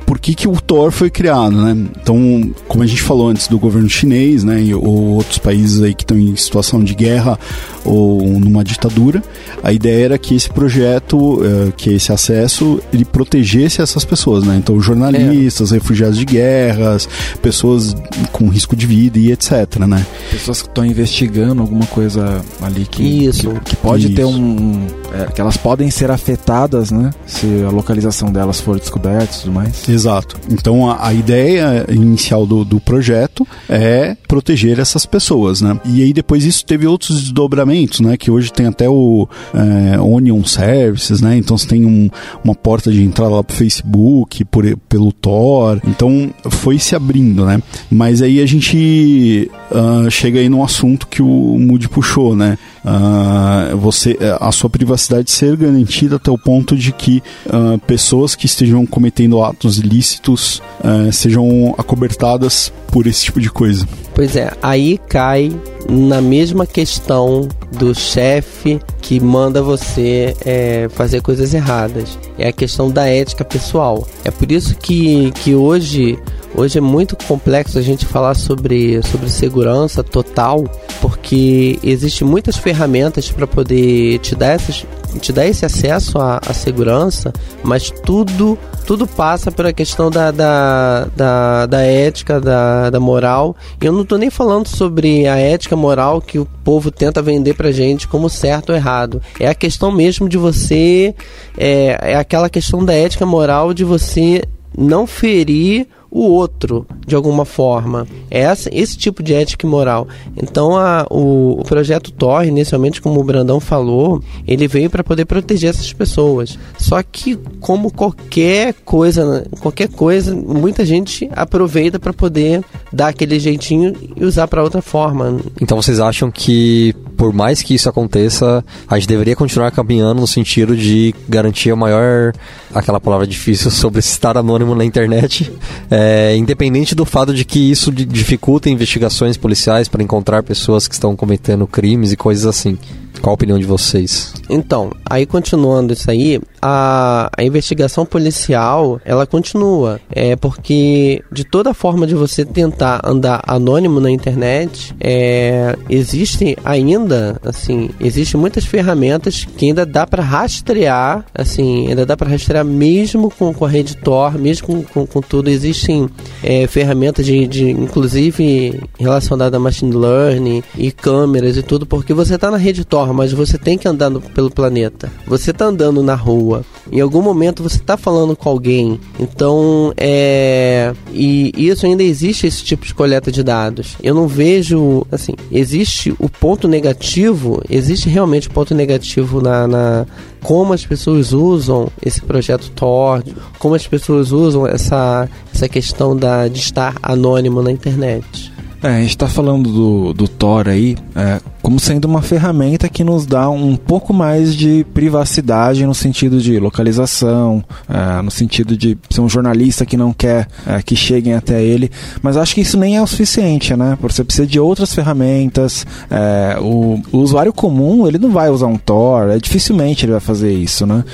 [0.04, 1.76] Por que, que o Tor foi criado, né?
[2.02, 4.60] Então, como a gente falou antes do governo chinês, né?
[4.74, 7.38] Ou outros países aí que estão em situação de guerra
[7.84, 9.22] ou numa ditadura,
[9.62, 14.56] a ideia era que esse projeto, eh, que esse acesso, ele protegesse essas pessoas, né?
[14.56, 17.08] Então, jornalistas, refugiados de guerras,
[17.40, 17.94] pessoas
[18.32, 20.04] com risco de vida e etc, né?
[20.28, 23.50] Pessoas que estão investigando alguma coisa ali que, Isso.
[23.50, 24.39] que, que pode ter Isso.
[24.40, 24.86] Um.
[25.12, 27.10] é, que elas podem ser afetadas, né?
[27.26, 29.88] Se a localização delas for descoberta e tudo mais.
[29.88, 30.36] Exato.
[30.50, 35.78] Então a, a ideia inicial do, do projeto é proteger essas pessoas, né?
[35.84, 38.16] E aí depois isso teve outros desdobramentos, né?
[38.16, 41.36] Que hoje tem até o é, Onion Services, né?
[41.36, 42.08] Então você tem um-
[42.44, 45.80] uma porta de entrada lá pro Facebook, por, pelo Tor.
[45.86, 47.60] Então foi se abrindo, né?
[47.90, 51.26] Mas aí a gente ah, chega aí num assunto que o
[51.58, 52.56] Moody puxou, né?
[52.84, 58.46] Ah, você, a sua privacidade ser garantida até o ponto de que ah, pessoas que
[58.46, 63.86] estejam cometendo atos ilícitos ah, sejam acobertadas por esse tipo de coisa.
[64.14, 65.50] Pois é, aí cai
[65.88, 67.48] na mesma questão
[67.78, 72.18] do chefe que manda você é, fazer coisas erradas.
[72.38, 74.06] É a questão da ética pessoal.
[74.24, 76.18] É por isso que, que hoje,
[76.54, 80.64] hoje é muito complexo a gente falar sobre, sobre segurança total,
[81.00, 84.86] porque existem muitas ferramentas para poder te dar, essas,
[85.20, 87.32] te dar esse acesso à, à segurança,
[87.62, 88.58] mas tudo
[88.90, 93.54] tudo passa pela questão da, da, da, da ética, da, da moral.
[93.80, 97.54] E eu não tô nem falando sobre a ética moral que o povo tenta vender
[97.54, 99.22] pra gente como certo ou errado.
[99.38, 101.14] É a questão mesmo de você.
[101.56, 104.42] É, é aquela questão da ética moral de você
[104.76, 108.06] não ferir o outro de alguma forma.
[108.30, 110.08] É esse tipo de ética e moral.
[110.36, 115.24] Então a, o, o projeto Torre, inicialmente, como o Brandão falou, ele veio para poder
[115.24, 116.58] proteger essas pessoas.
[116.78, 123.94] Só que como qualquer coisa, qualquer coisa, muita gente aproveita para poder dar aquele jeitinho
[124.16, 125.38] e usar para outra forma.
[125.60, 130.26] Então vocês acham que, por mais que isso aconteça, a gente deveria continuar caminhando no
[130.26, 132.32] sentido de garantir a maior,
[132.74, 135.52] aquela palavra difícil, sobre estar anônimo na internet,
[135.90, 135.99] é,
[136.36, 141.14] independente do fato de que isso di- dificulta investigações policiais para encontrar pessoas que estão
[141.16, 142.78] cometendo crimes e coisas assim.
[143.20, 144.32] Qual a opinião de vocês?
[144.48, 150.00] Então, aí continuando isso aí, a, a investigação policial, ela continua.
[150.10, 157.40] É porque de toda forma de você tentar andar anônimo na internet, é, existe ainda,
[157.44, 163.30] assim, existem muitas ferramentas que ainda dá para rastrear, assim, ainda dá para rastrear mesmo
[163.30, 165.48] com, com a rede Tor, mesmo com, com, com tudo.
[165.48, 166.08] Existem
[166.42, 172.36] é, ferramentas de, de, inclusive, relacionadas a machine learning e câmeras e tudo, porque você
[172.36, 175.10] tá na rede Tor, mas você tem que andar no- pelo planeta.
[175.26, 176.64] Você tá andando na rua.
[176.90, 178.98] Em algum momento você tá falando com alguém.
[179.18, 180.92] Então, é.
[181.12, 183.96] E isso ainda existe esse tipo de coleta de dados.
[184.02, 185.06] Eu não vejo.
[185.10, 189.66] Assim, existe o ponto negativo, existe realmente o ponto negativo na.
[189.66, 190.06] na
[190.42, 193.22] como as pessoas usam esse projeto Tor,
[193.58, 198.50] como as pessoas usam essa, essa questão da, de estar anônimo na internet.
[198.82, 201.38] É, a gente tá falando do, do Tor aí é,
[201.70, 206.58] como sendo uma ferramenta que nos dá um pouco mais de privacidade no sentido de
[206.58, 211.62] localização, é, no sentido de ser um jornalista que não quer é, que cheguem até
[211.62, 211.88] ele.
[212.20, 213.96] Mas acho que isso nem é o suficiente, né?
[214.02, 215.86] Você precisa de outras ferramentas.
[216.10, 220.20] é, o, o usuário comum, ele não vai usar um Tor, é, dificilmente ele vai
[220.20, 221.04] fazer isso, né?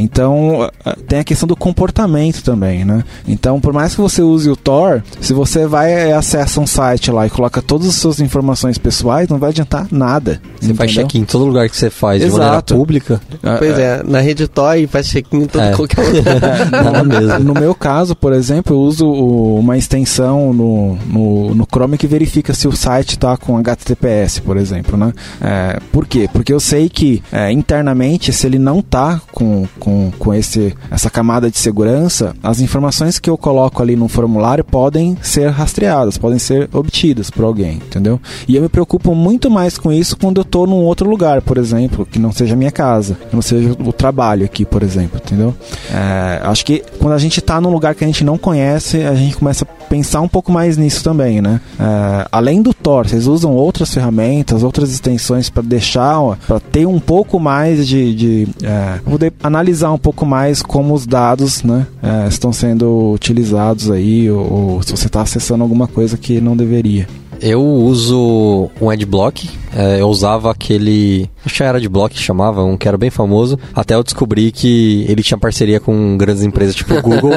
[0.00, 0.70] Então,
[1.08, 3.04] tem a questão do comportamento também, né?
[3.26, 7.10] Então, por mais que você use o Tor, se você vai e acessa um site
[7.10, 9.52] lá e coloca todas as suas informações pessoais, não vai
[9.90, 10.40] nada.
[10.60, 11.06] Você faz entendeu?
[11.08, 12.74] check-in em todo lugar que você faz de maneira Exato.
[12.74, 13.20] pública?
[13.42, 15.72] Ah, Pois é, na rede Toy faz check-in em todo É.
[15.76, 17.04] qualquer lugar.
[17.04, 17.38] Mesmo.
[17.40, 22.06] No meu caso, por exemplo, eu uso o- uma extensão no, no, no Chrome que
[22.06, 25.12] verifica se o site está com HTTPS, por exemplo, né?
[25.40, 26.28] É, por quê?
[26.32, 31.10] Porque eu sei que é, internamente, se ele não tá com, com, com esse, essa
[31.10, 36.38] camada de segurança, as informações que eu coloco ali no formulário podem ser rastreadas, podem
[36.38, 38.20] ser obtidas por alguém, entendeu?
[38.46, 41.58] E eu me preocupo muito mais com isso quando eu tô num outro lugar, por
[41.58, 45.20] exemplo, que não seja a minha casa, que não seja o trabalho aqui, por exemplo,
[45.22, 45.54] entendeu?
[45.92, 49.14] É, acho que quando a gente tá num lugar que a gente não conhece, a
[49.14, 51.60] gente começa a pensar um pouco mais nisso também, né?
[51.78, 56.98] É, além do Tor, vocês usam outras ferramentas, outras extensões para deixar, para ter um
[56.98, 62.28] pouco mais de, de é, poder analisar um pouco mais como os dados, né, é,
[62.28, 67.06] estão sendo utilizados aí, ou, ou se você está acessando alguma coisa que não deveria.
[67.42, 69.50] Eu uso um adblock.
[69.74, 71.28] É, eu usava aquele.
[71.44, 73.58] Acho que era adblock que chamava, um que era bem famoso.
[73.74, 77.32] Até eu descobri que ele tinha parceria com grandes empresas tipo o Google,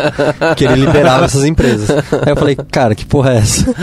[0.55, 1.89] que ele liberava essas empresas.
[1.89, 3.73] Aí eu falei, cara, que porra é essa?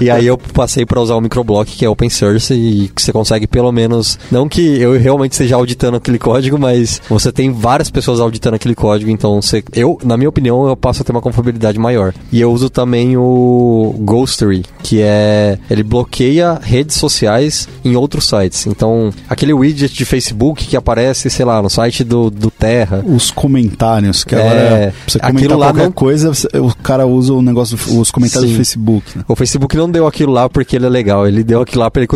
[0.00, 3.12] E aí eu passei para usar o microblock, que é open source, e que você
[3.12, 4.18] consegue pelo menos.
[4.30, 8.74] Não que eu realmente esteja auditando aquele código, mas você tem várias pessoas auditando aquele
[8.74, 12.14] código, então você, eu, na minha opinião, eu passo a ter uma confiabilidade maior.
[12.32, 18.66] E eu uso também o Ghostery, que é ele bloqueia redes sociais em outros sites.
[18.66, 23.02] Então, aquele widget de Facebook que aparece, sei lá, no site do, do Terra.
[23.06, 27.06] Os comentários, que agora É, você aquilo comentar lá qualquer não- coisa, você- o cara
[27.06, 28.54] usa o negócio, os comentários Sim.
[28.54, 29.18] do Facebook.
[29.18, 29.24] né?
[29.28, 31.26] O Facebook não deu aquilo lá porque ele é legal.
[31.26, 32.08] Ele deu aquilo lá pra ele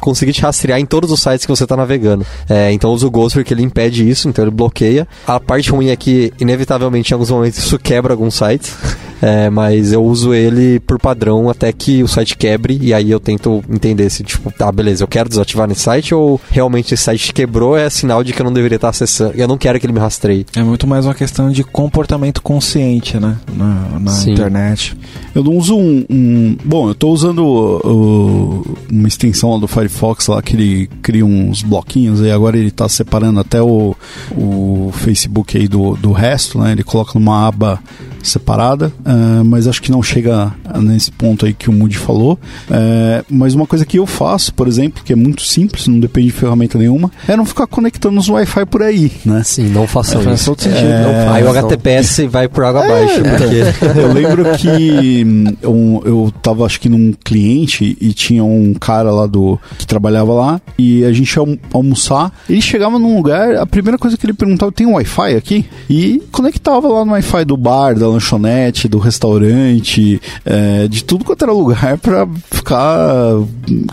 [0.00, 2.24] conseguir te rastrear em todos os sites que você tá navegando.
[2.48, 5.06] É, então usa o Ghost porque ele impede isso, então ele bloqueia.
[5.26, 8.74] A parte ruim é que, inevitavelmente, em alguns momentos isso quebra alguns sites.
[9.20, 13.18] É, mas eu uso ele por padrão até que o site quebre e aí eu
[13.20, 17.32] tento entender se, tipo, tá, beleza, eu quero desativar nesse site ou realmente esse site
[17.32, 19.32] quebrou é sinal de que eu não deveria estar acessando.
[19.36, 20.46] Eu não quero que ele me rastreie.
[20.54, 23.36] É muito mais uma questão de comportamento consciente, né?
[23.52, 24.96] Na, na internet.
[25.34, 26.04] Eu não uso um.
[26.08, 30.90] um- bom, eu tô usando o- o- uma extensão lá do Firefox lá que ele
[31.02, 33.96] cria uns bloquinhos e agora ele tá separando até o,
[34.36, 36.72] o Facebook aí do, do resto, né?
[36.72, 37.80] Ele coloca numa aba
[38.22, 42.38] separada, ah, mas acho que não chega nesse ponto aí que o Moody falou.
[42.70, 46.28] Eh, mas uma coisa que eu faço, por exemplo, que é muito simples, não depende
[46.28, 49.42] de ferramenta nenhuma, é não ficar conectando os Wi-Fi por aí, né?
[49.44, 50.54] Sim, não façam Faz isso.
[50.58, 50.76] sentido.
[50.76, 51.48] É, não Aí o.
[51.50, 53.98] HTTPS vai por água abaixo, porque...
[53.98, 59.10] Eu lembro que hum, eu, eu tava, acho que num cliente e tinha um cara
[59.10, 62.32] lá do que trabalhava lá e a gente ia alm- almoçar.
[62.48, 65.66] Ele chegava num lugar, a primeira coisa que ele perguntava: tem um Wi-Fi aqui?
[65.88, 71.42] E conectava lá no Wi-Fi do bar, da lanchonete, do restaurante, é, de tudo quanto
[71.44, 73.34] era lugar pra ficar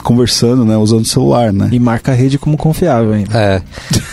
[0.03, 0.77] conversando, né?
[0.77, 1.69] Usando o celular, né?
[1.71, 3.37] E marca a rede como confiável ainda.
[3.37, 3.61] É.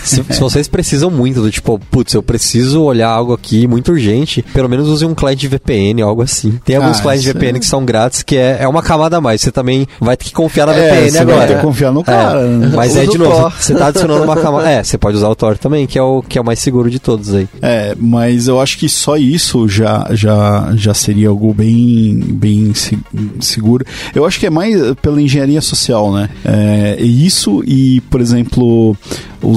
[0.04, 4.44] Se, se vocês precisam muito do tipo, putz, eu preciso olhar algo aqui muito urgente,
[4.52, 6.58] pelo menos use um cliente de VPN, algo assim.
[6.64, 9.16] Tem alguns Ah, clientes de VPN é- que são grátis, que é, é uma camada
[9.16, 9.40] a mais.
[9.40, 11.36] Você também vai ter que confiar na É, VPN você agora.
[11.38, 12.40] vai ter que confiar no cara.
[12.40, 12.72] É, né?
[12.74, 13.52] mas é Usa de o novo, Tor.
[13.58, 14.70] você tá adicionando uma camada.
[14.70, 16.90] É, você pode usar o Tor também, que é o que é o mais seguro
[16.90, 17.48] de todos aí.
[17.60, 22.98] É, mas eu acho que só isso já, já, já seria algo bem, bem se-
[23.40, 23.84] seguro.
[24.14, 26.28] Eu acho que é mais pela engenharia social, né?
[26.44, 28.96] É, isso e, por exemplo,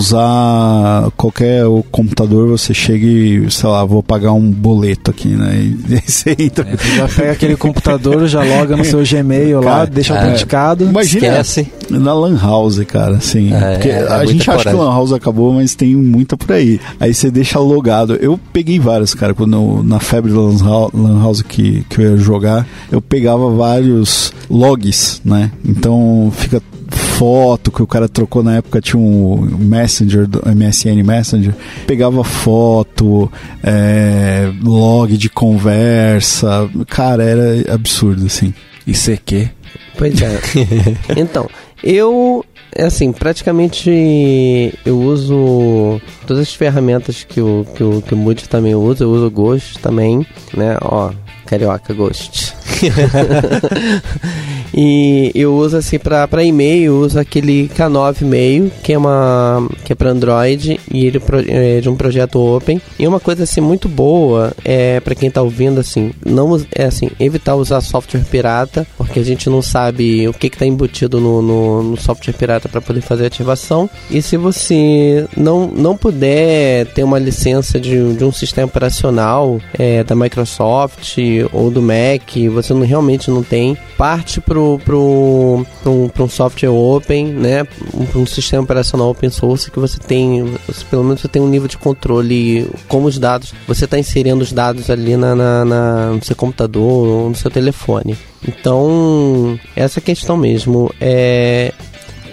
[0.10, 5.56] usar qualquer o computador, você chega e, sei lá, vou pagar um boleto aqui, né?
[5.90, 6.68] E aí você entra.
[6.70, 10.22] É, você já pega aquele computador, já loga no seu Gmail lá, Cara, deixa é.
[10.24, 10.84] autenticado.
[10.86, 11.68] Imagina Esquece.
[11.90, 13.53] na Lan House, cara, assim.
[13.53, 14.80] É, porque é a gente acha que coragem.
[14.80, 16.80] Lan House acabou, mas tem muita por aí.
[16.99, 18.16] Aí você deixa logado.
[18.16, 22.02] Eu peguei vários, cara, quando eu- na febre da Lan Hou- Lan House que, que
[22.02, 25.52] eu ia jogar, eu pegava vários logs, né?
[25.64, 31.53] Então fica foto que o cara trocou na época tinha um Messenger, do MSN Messenger,
[31.88, 33.31] pegava foto,
[33.64, 38.53] é, log de conversa, cara, era absurdo, assim.
[38.85, 39.49] ICQ.
[39.97, 40.39] Pois é.
[41.18, 41.49] então,
[41.84, 42.43] eu,
[42.77, 48.76] assim, praticamente eu uso todas as ferramentas que o, que o, que o Moody também
[48.76, 49.03] usa.
[49.03, 50.77] Eu uso o Ghost também, né?
[50.81, 51.11] Ó,
[51.45, 52.53] Carioca Ghost.
[54.76, 59.95] e eu uso assim pra e-mail, uso aquele K9 e-mail, que é uma que é
[59.95, 62.81] para Android e ele é de um projeto open.
[62.99, 67.10] E uma coisa assim muito boa é para quem tá ouvindo assim, não é assim,
[67.19, 71.41] evitar usar software pirata, porque a gente não sabe o que que tá embutido no,
[71.41, 73.89] no, no software pirata para poder fazer a ativação.
[74.11, 80.03] E se você não não puder ter uma licença de, de um sistema operacional é,
[80.03, 81.18] da Microsoft
[81.53, 86.69] ou do Mac, você não, realmente não tem, parte pro, pro, pro, pro um software
[86.69, 87.63] open, né?
[87.93, 90.53] Um, um sistema operacional open source que você tem,
[90.89, 94.51] pelo menos você tem um nível de controle como os dados, você está inserindo os
[94.51, 98.17] dados ali na, na- na- no seu computador ou no seu telefone.
[98.47, 101.71] Então, essa questão mesmo é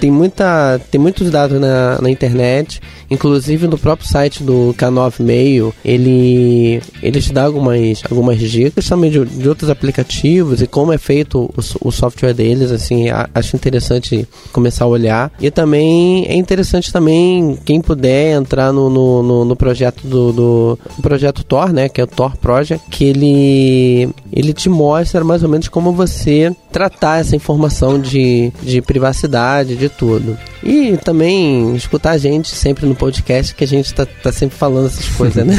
[0.01, 2.81] tem, muita, tem muitos dados na, na internet,
[3.13, 9.11] inclusive no próprio site do K9 Mail, ele, ele te dá algumas, algumas dicas também
[9.11, 13.55] de, de outros aplicativos e como é feito o, o software deles, assim, a, acho
[13.55, 15.31] interessante começar a olhar.
[15.41, 20.79] E também é interessante também quem puder entrar no, no, no, no projeto do, do
[21.01, 25.49] projeto Tor, né, que é o Tor Project, que ele, ele te mostra mais ou
[25.49, 30.39] menos como você tratar essa informação de, de privacidade, de tudo.
[30.63, 34.87] E também escutar a gente sempre no podcast, que a gente tá, tá sempre falando
[34.87, 35.59] essas coisas, né?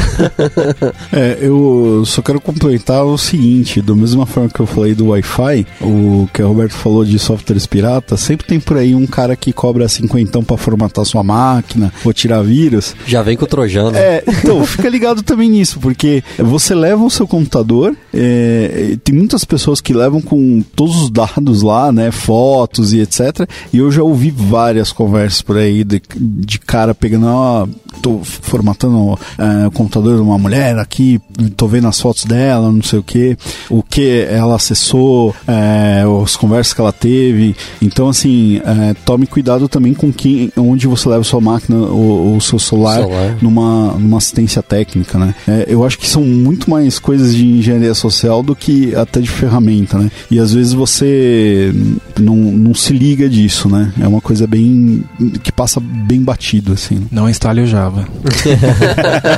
[1.12, 5.66] é, eu só quero complementar o seguinte: da mesma forma que eu falei do Wi-Fi,
[5.82, 9.52] o que o Roberto falou de softwares piratas, sempre tem por aí um cara que
[9.52, 12.96] cobra cinquentão para formatar sua máquina ou tirar vírus.
[13.06, 13.94] Já vem com o Trojano.
[13.94, 19.44] É, então, fica ligado também nisso, porque você leva o seu computador, é, tem muitas
[19.44, 22.10] pessoas que levam com todos os dados lá, né?
[22.10, 23.46] Fotos e etc.
[23.70, 27.66] E eu já ouvi várias conversas por aí de, de cara pegando, ó,
[28.02, 31.20] tô formatando é, o computador de uma mulher aqui,
[31.56, 33.36] tô vendo as fotos dela, não sei o que,
[33.70, 37.56] o que ela acessou, é, as conversas que ela teve.
[37.80, 42.40] Então, assim, é, tome cuidado também com quem, onde você leva sua máquina ou o
[42.40, 45.34] seu celular, celular, Numa, numa assistência técnica, né?
[45.46, 49.28] É, eu acho que são muito mais coisas de engenharia social do que até de
[49.28, 50.10] ferramenta, né?
[50.30, 51.72] E às vezes você
[52.18, 53.92] não, não se liga disso, né?
[54.00, 55.04] É uma coisa bem
[55.42, 57.06] que passa bem batido, assim.
[57.14, 58.08] Não instale o Java.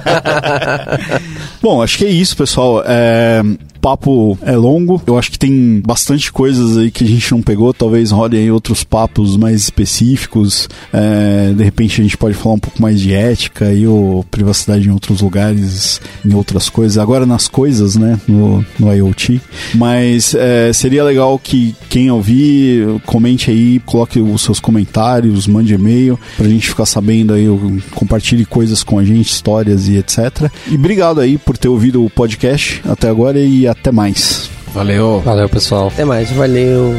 [1.60, 2.82] Bom, acho que é isso, pessoal.
[2.86, 3.42] É,
[3.86, 5.00] papo é longo.
[5.06, 7.72] Eu acho que tem bastante coisas aí que a gente não pegou.
[7.72, 10.68] Talvez role aí outros papos mais específicos.
[10.92, 14.88] É, de repente a gente pode falar um pouco mais de ética e ou privacidade
[14.88, 16.98] em outros lugares, em outras coisas.
[16.98, 18.18] Agora nas coisas, né?
[18.26, 19.40] No, no IoT.
[19.76, 26.18] Mas é, seria legal que quem ouvir, comente aí, coloque os seus comentários, mande e-mail
[26.36, 27.46] pra gente ficar sabendo aí,
[27.94, 30.50] compartilhe coisas com a gente, histórias e etc.
[30.68, 34.50] E obrigado aí por ter ouvido o podcast até agora e até mais.
[34.74, 35.20] Valeu.
[35.24, 35.88] Valeu, pessoal.
[35.88, 36.94] Até mais, valeu.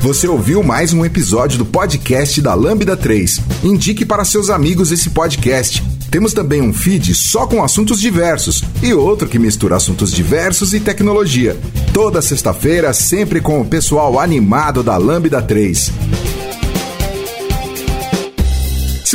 [0.00, 3.40] Você ouviu mais um episódio do podcast da Lambda 3.
[3.64, 5.82] Indique para seus amigos esse podcast.
[6.10, 10.80] Temos também um feed só com assuntos diversos e outro que mistura assuntos diversos e
[10.80, 11.56] tecnologia.
[11.92, 15.92] Toda sexta-feira, sempre com o pessoal animado da Lambda 3.